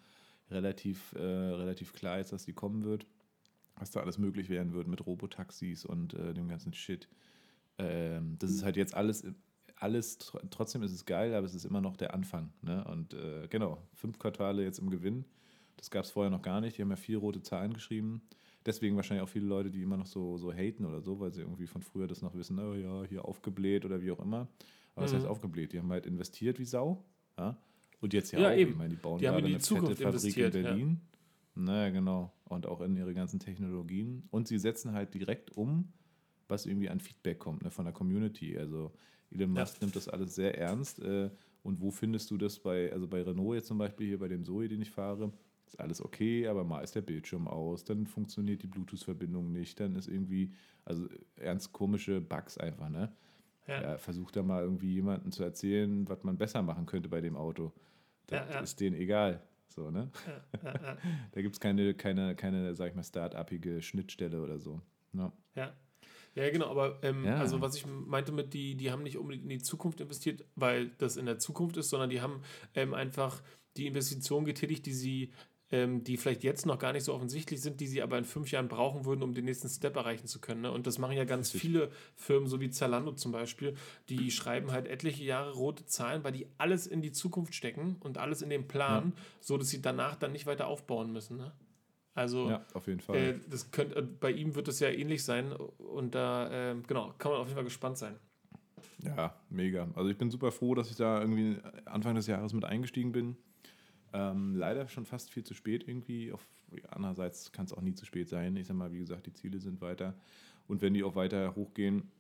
[0.51, 3.07] relativ, äh, relativ klar ist, dass die kommen wird.
[3.77, 7.09] Was da alles möglich werden wird mit Robotaxis und äh, dem ganzen Shit.
[7.79, 9.25] Ähm, das ist halt jetzt alles,
[9.77, 10.19] alles,
[10.51, 12.53] trotzdem ist es geil, aber es ist immer noch der Anfang.
[12.61, 12.85] Ne?
[12.85, 15.25] Und äh, genau, fünf Quartale jetzt im Gewinn.
[15.77, 16.77] Das gab es vorher noch gar nicht.
[16.77, 18.21] Die haben ja vier rote Zahlen geschrieben.
[18.67, 21.41] Deswegen wahrscheinlich auch viele Leute, die immer noch so, so haten oder so, weil sie
[21.41, 24.49] irgendwie von früher das noch wissen, oh ja, hier aufgebläht oder wie auch immer.
[24.95, 25.05] Aber mhm.
[25.05, 25.73] was heißt aufgebläht?
[25.73, 27.03] Die haben halt investiert wie Sau.
[27.39, 27.57] Ja?
[28.01, 28.57] Und jetzt ja, ja auch.
[28.57, 28.73] Eben.
[28.73, 31.01] Ich meine, die bauen die gerade eine Zukunft fette Fabrik in Berlin.
[31.57, 31.63] Ja.
[31.63, 32.33] Naja, genau.
[32.45, 34.25] Und auch in ihre ganzen Technologien.
[34.31, 35.93] Und sie setzen halt direkt um,
[36.49, 38.57] was irgendwie an Feedback kommt ne, von der Community.
[38.57, 38.93] Also
[39.31, 39.79] Elon Musk ja.
[39.83, 41.01] nimmt das alles sehr ernst.
[41.01, 41.31] Äh,
[41.63, 44.45] und wo findest du das bei, also bei Renault jetzt zum Beispiel, hier bei dem
[44.45, 45.33] Zoe, den ich fahre,
[45.67, 49.95] ist alles okay, aber mal ist der Bildschirm aus, dann funktioniert die Bluetooth-Verbindung nicht, dann
[49.95, 50.53] ist irgendwie,
[50.85, 53.13] also ernst komische Bugs einfach, ne?
[53.67, 53.83] Ja.
[53.83, 57.37] ja versucht da mal irgendwie jemanden zu erzählen, was man besser machen könnte bei dem
[57.37, 57.73] Auto.
[58.27, 58.61] Das ja, ja.
[58.61, 59.43] ist denen egal.
[59.69, 60.11] So, ne?
[60.65, 60.97] Ja,
[61.33, 64.81] da gibt es keine, keine, keine, sag ich mal, start-upige Schnittstelle oder so.
[65.13, 65.33] Ja.
[65.55, 65.73] ja.
[66.35, 69.49] Ja, genau, aber ähm, also was ich meinte mit, die, die haben nicht unbedingt in
[69.51, 72.43] die Zukunft investiert, weil das in der Zukunft ist, sondern die haben
[72.75, 73.43] ähm, einfach
[73.77, 75.33] die Investition getätigt, die sie
[75.73, 78.51] ähm, die vielleicht jetzt noch gar nicht so offensichtlich sind, die sie aber in fünf
[78.51, 80.63] Jahren brauchen würden, um den nächsten Step erreichen zu können.
[80.63, 80.73] Ne?
[80.73, 83.75] Und das machen ja ganz viele Firmen, so wie Zalando zum Beispiel,
[84.09, 88.19] die schreiben halt etliche Jahre rote Zahlen, weil die alles in die Zukunft stecken und
[88.19, 89.23] alles in den Plan, ja.
[89.41, 91.37] so dass sie danach dann nicht weiter aufbauen müssen.
[91.37, 91.53] Ne?
[92.15, 93.17] Also, ja, auf jeden Fall.
[93.17, 97.15] Äh, das könnt, äh, bei ihm wird es ja ähnlich sein und da, äh, genau,
[97.19, 98.17] kann man auf jeden Fall gespannt sein.
[99.03, 99.89] Ja, mega.
[99.95, 103.37] Also ich bin super froh, dass ich da irgendwie Anfang des Jahres mit eingestiegen bin.
[104.13, 106.33] Ähm, leider schon fast viel zu spät irgendwie.
[106.33, 106.47] Auf,
[106.91, 108.57] andererseits kann es auch nie zu spät sein.
[108.57, 110.15] Ich sag mal, wie gesagt, die Ziele sind weiter.
[110.67, 112.11] Und wenn die auch weiter hochgehen,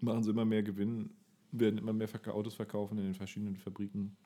[0.00, 1.10] machen sie immer mehr Gewinn,
[1.52, 4.16] werden immer mehr Autos verkaufen in den verschiedenen Fabriken.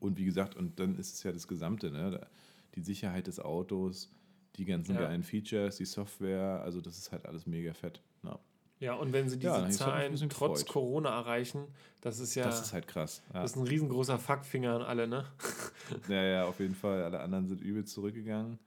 [0.00, 2.26] Und wie gesagt, und dann ist es ja das Gesamte, ne?
[2.74, 4.10] Die Sicherheit des Autos,
[4.56, 5.02] die ganzen ja.
[5.02, 8.02] geilen Features, die Software, also das ist halt alles mega fett.
[8.22, 8.38] Ja.
[8.80, 10.72] Ja, und wenn sie diese ja, Zahlen trotz gefreut.
[10.72, 11.66] Corona erreichen,
[12.00, 12.44] das ist ja.
[12.44, 13.22] Das ist halt krass.
[13.34, 13.42] Ja.
[13.42, 15.24] Das ist ein riesengroßer Fuckfinger an alle, ne?
[16.08, 17.02] ja, ja, auf jeden Fall.
[17.02, 18.58] Alle anderen sind übel zurückgegangen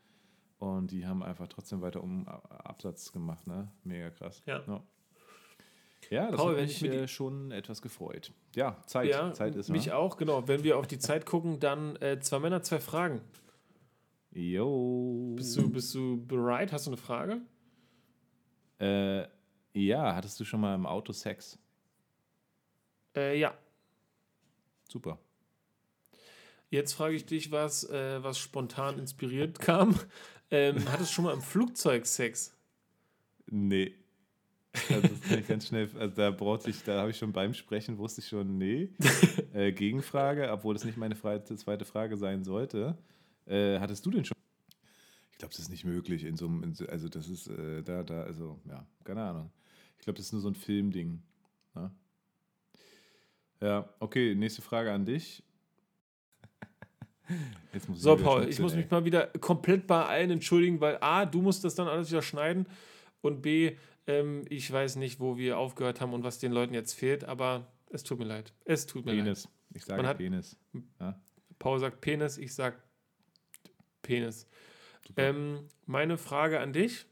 [0.59, 3.71] und die haben einfach trotzdem weiter um Absatz gemacht, ne?
[3.85, 4.43] Mega krass.
[4.45, 4.61] Ja.
[4.67, 4.83] Ja,
[6.09, 8.33] ja das Paul, hat mich äh, schon etwas gefreut.
[8.53, 9.07] Ja, Zeit.
[9.07, 9.95] Ja, Zeit ist Mich ne?
[9.95, 10.45] auch, genau.
[10.49, 13.21] Wenn wir auf die Zeit gucken, dann äh, zwei Männer, zwei Fragen.
[14.33, 15.35] Jo.
[15.37, 16.73] Bist du, bist du bereit?
[16.73, 17.41] Hast du eine Frage?
[18.77, 19.25] Äh.
[19.73, 21.57] Ja, hattest du schon mal im Auto Sex?
[23.15, 23.53] Äh, ja.
[24.87, 25.17] Super.
[26.69, 29.99] Jetzt frage ich dich was, äh, was spontan inspiriert kam.
[30.49, 32.55] Ähm, hattest du schon mal im Flugzeug Sex?
[33.47, 33.93] Nee.
[34.89, 37.53] Also das kann ich ganz schnell, also da brauchte ich, da habe ich schon beim
[37.53, 38.89] Sprechen, wusste ich schon, nee.
[39.53, 42.97] Äh, Gegenfrage, obwohl das nicht meine zweite Frage sein sollte.
[43.45, 44.37] Äh, hattest du denn schon?
[45.33, 48.23] Ich glaube, das ist nicht möglich in so einem, also das ist äh, da, da,
[48.23, 49.51] also ja, keine Ahnung.
[50.01, 51.21] Ich glaube, das ist nur so ein Filmding.
[51.75, 51.91] Ne?
[53.61, 55.43] Ja, okay, nächste Frage an dich.
[57.93, 61.63] so, Paul, ich muss mich mal wieder komplett bei allen entschuldigen, weil A, du musst
[61.63, 62.65] das dann alles wieder schneiden
[63.21, 63.77] und B,
[64.07, 67.71] ähm, ich weiß nicht, wo wir aufgehört haben und was den Leuten jetzt fehlt, aber
[67.91, 68.55] es tut mir leid.
[68.65, 69.43] Es tut mir Penis.
[69.43, 69.53] leid.
[69.75, 70.57] Ich sage hat, Penis.
[70.99, 71.21] Ja.
[71.59, 72.77] Paul sagt Penis, ich sage
[74.01, 74.47] Penis.
[75.15, 77.05] Ähm, meine Frage an dich.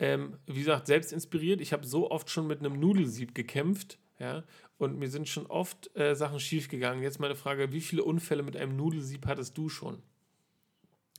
[0.00, 1.60] Ähm, wie gesagt, selbst inspiriert.
[1.60, 4.44] Ich habe so oft schon mit einem Nudelsieb gekämpft, ja,
[4.78, 7.02] und mir sind schon oft äh, Sachen schiefgegangen.
[7.02, 10.02] Jetzt meine Frage: Wie viele Unfälle mit einem Nudelsieb hattest du schon?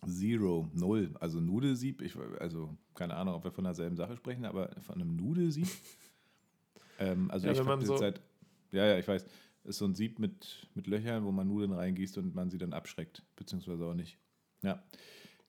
[0.07, 1.11] Zero, null.
[1.19, 5.15] Also Nudelsieb, ich, also keine Ahnung, ob wir von derselben Sache sprechen, aber von einem
[5.15, 5.67] Nudelsieb.
[6.99, 8.19] ähm, also ja, ich habe so seit,
[8.71, 9.23] ja, ja, ich weiß,
[9.63, 12.73] ist so ein Sieb mit, mit Löchern, wo man Nudeln reingießt und man sie dann
[12.73, 14.17] abschreckt, beziehungsweise auch nicht.
[14.63, 14.83] Ja.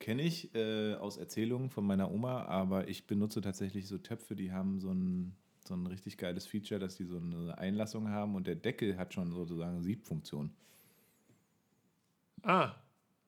[0.02, 4.50] Kenne ich äh, aus Erzählungen von meiner Oma, aber ich benutze tatsächlich so Töpfe, die
[4.50, 8.48] haben so ein, so ein richtig geiles Feature, dass die so eine Einlassung haben und
[8.48, 10.50] der Deckel hat schon sozusagen Siebfunktion.
[12.42, 12.72] Ah.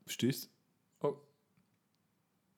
[0.03, 0.51] Verstehst?
[1.01, 1.14] Oh.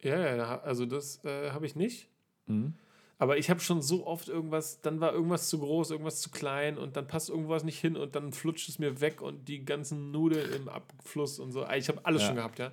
[0.00, 2.08] Ja, ja, also das äh, habe ich nicht.
[2.46, 2.72] Mhm.
[3.18, 6.78] Aber ich habe schon so oft irgendwas, dann war irgendwas zu groß, irgendwas zu klein
[6.78, 10.10] und dann passt irgendwas nicht hin und dann flutscht es mir weg und die ganzen
[10.10, 11.68] Nudeln im Abfluss und so.
[11.68, 12.28] Ich habe alles ja.
[12.28, 12.72] schon gehabt, ja.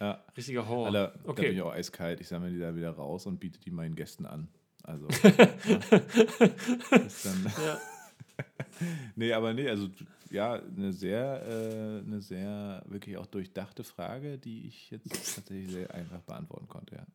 [0.00, 0.24] Ja.
[0.36, 0.86] Richtiger Horror.
[0.86, 1.42] Alter, okay.
[1.42, 2.20] Da bin ich auch eiskalt.
[2.20, 4.48] Ich sammle die da wieder raus und biete die meinen Gästen an.
[4.82, 5.06] Also.
[7.62, 7.78] ja.
[9.16, 9.88] nee, aber nee, also
[10.30, 15.94] ja, eine sehr, äh, eine sehr wirklich auch durchdachte Frage, die ich jetzt tatsächlich sehr
[15.94, 17.06] einfach beantworten konnte, ja.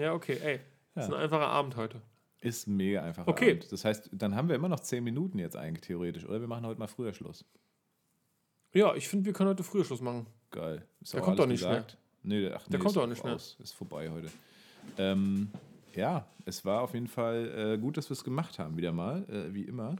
[0.00, 0.60] Ja, okay, ey.
[0.94, 1.02] Ja.
[1.02, 2.00] Ist ein einfacher Abend heute.
[2.40, 3.52] Ist ein mega einfacher okay.
[3.52, 3.72] Abend.
[3.72, 6.66] Das heißt, dann haben wir immer noch zehn Minuten jetzt eigentlich theoretisch, oder wir machen
[6.66, 7.44] heute mal früher Schluss.
[8.72, 10.26] Ja, ich finde, wir können heute früher Schluss machen.
[10.50, 10.86] Geil.
[11.00, 11.94] Ist der kommt doch nicht gesagt?
[11.94, 12.05] mehr.
[12.26, 13.36] Nee, ach, nee, der kommt auch nicht mehr.
[13.36, 14.28] Ist vorbei heute.
[14.98, 15.48] Ähm,
[15.94, 19.24] ja, es war auf jeden Fall äh, gut, dass wir es gemacht haben, wieder mal,
[19.30, 19.96] äh, wie immer.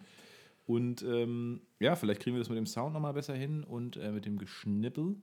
[0.67, 4.11] Und ähm, ja, vielleicht kriegen wir das mit dem Sound nochmal besser hin und äh,
[4.11, 5.17] mit dem Geschnippel.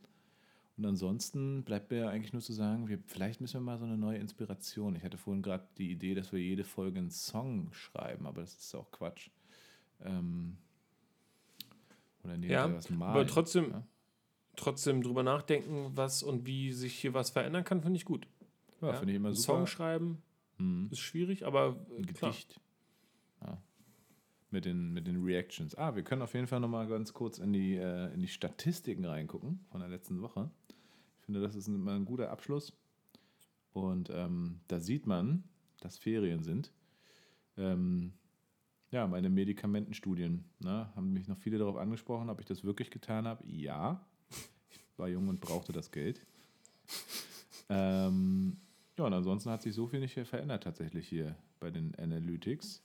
[0.78, 3.98] Und ansonsten bleibt mir eigentlich nur zu sagen, wir, vielleicht müssen wir mal so eine
[3.98, 4.96] neue Inspiration.
[4.96, 8.56] Ich hatte vorhin gerade die Idee, dass wir jede Folge einen Song schreiben, aber das
[8.56, 9.30] ist auch Quatsch.
[10.02, 10.58] Ähm,
[12.24, 13.12] oder ja, was malen.
[13.12, 13.84] Aber trotzdem, ja?
[14.56, 18.28] Trotzdem drüber nachdenken, was und wie sich hier was verändern kann, finde ich gut.
[18.82, 18.94] Ja, ja?
[18.94, 19.58] finde ich immer super.
[19.58, 20.22] Song schreiben
[20.58, 20.90] mhm.
[20.92, 22.60] ist schwierig, aber Ein Gedicht.
[23.42, 23.62] Ja.
[24.52, 25.76] Mit den, mit den Reactions.
[25.76, 29.06] Ah, wir können auf jeden Fall nochmal ganz kurz in die, äh, in die Statistiken
[29.06, 30.52] reingucken von der letzten Woche.
[31.20, 32.74] Ich finde, das ist immer ein guter Abschluss.
[33.72, 35.44] Und ähm, da sieht man,
[35.80, 36.72] dass Ferien sind.
[37.58, 38.14] Ähm,
[38.92, 40.46] ja, meine Medikamentenstudien.
[40.60, 43.44] Ne, haben mich noch viele darauf angesprochen, ob ich das wirklich getan habe.
[43.48, 44.06] Ja,
[44.98, 46.22] war jung und brauchte das Geld.
[47.70, 48.58] ähm,
[48.98, 52.82] ja, und ansonsten hat sich so viel nicht verändert tatsächlich hier bei den Analytics.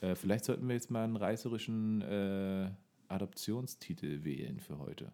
[0.00, 2.70] Äh, vielleicht sollten wir jetzt mal einen reißerischen äh,
[3.08, 5.12] Adoptionstitel wählen für heute.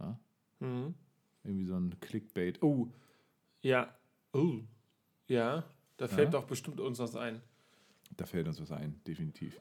[0.00, 0.18] Ja?
[0.60, 0.94] Mhm.
[1.42, 2.62] Irgendwie so ein Clickbait.
[2.62, 2.88] Oh,
[3.62, 3.94] ja.
[4.32, 4.60] Oh,
[5.28, 5.64] ja.
[5.96, 6.40] Da fällt ja?
[6.40, 7.40] doch bestimmt uns was ein.
[8.16, 9.60] Da fällt uns was ein, definitiv.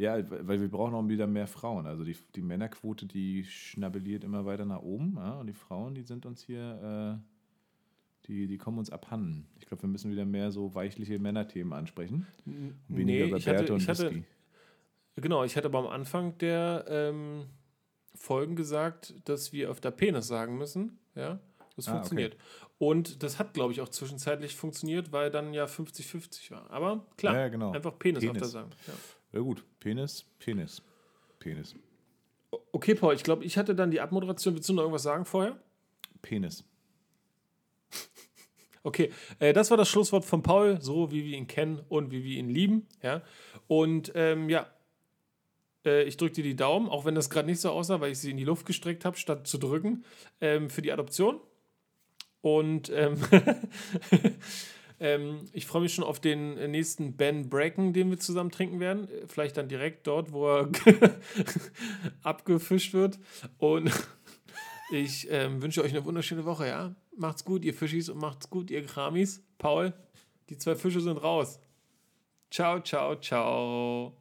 [0.00, 1.84] Ja, weil wir brauchen auch wieder mehr Frauen.
[1.86, 5.16] Also die, die Männerquote, die schnabelliert immer weiter nach oben.
[5.18, 5.40] Ja?
[5.40, 9.46] Und die Frauen, die sind uns hier, äh, die, die kommen uns abhanden.
[9.58, 12.26] Ich glaube, wir müssen wieder mehr so weichliche Männerthemen ansprechen.
[12.46, 14.24] Und weniger nee, über Bärte und hatte, Whisky.
[15.16, 17.44] Genau, ich hatte aber am Anfang der ähm,
[18.14, 20.98] Folgen gesagt, dass wir auf der Penis sagen müssen.
[21.14, 21.40] Ja,
[21.76, 22.36] das ah, funktioniert.
[22.36, 22.42] Okay.
[22.78, 26.70] Und das hat, glaube ich, auch zwischenzeitlich funktioniert, weil dann ja 50-50 war.
[26.70, 27.72] Aber klar, ja, genau.
[27.72, 28.30] einfach Penis, Penis.
[28.30, 28.70] auf der sagen.
[28.86, 28.94] Ja.
[29.32, 30.82] Ja gut, Penis, Penis,
[31.38, 31.74] Penis.
[32.72, 34.54] Okay, Paul, ich glaube, ich hatte dann die Abmoderation.
[34.54, 35.58] Willst du noch irgendwas sagen vorher?
[36.22, 36.64] Penis.
[38.82, 42.24] Okay, äh, das war das Schlusswort von Paul, so wie wir ihn kennen und wie
[42.24, 42.86] wir ihn lieben.
[43.02, 43.20] Ja?
[43.66, 44.72] Und ähm, ja,
[45.84, 48.18] äh, ich drücke dir die Daumen, auch wenn das gerade nicht so aussah, weil ich
[48.18, 50.04] sie in die Luft gestreckt habe, statt zu drücken,
[50.40, 51.40] ähm, für die Adoption.
[52.40, 53.18] Und ähm,
[55.00, 58.80] Ähm, ich freue mich schon auf den äh, nächsten Ben Bracken, den wir zusammen trinken
[58.80, 59.08] werden.
[59.26, 60.70] Vielleicht dann direkt dort, wo er
[62.22, 63.18] abgefischt wird.
[63.58, 63.90] Und
[64.92, 66.94] ich ähm, wünsche euch eine wunderschöne Woche, ja?
[67.16, 69.42] Macht's gut, ihr Fischis, und macht's gut, ihr Kramis.
[69.58, 69.94] Paul,
[70.50, 71.58] die zwei Fische sind raus.
[72.50, 74.19] Ciao, ciao, ciao.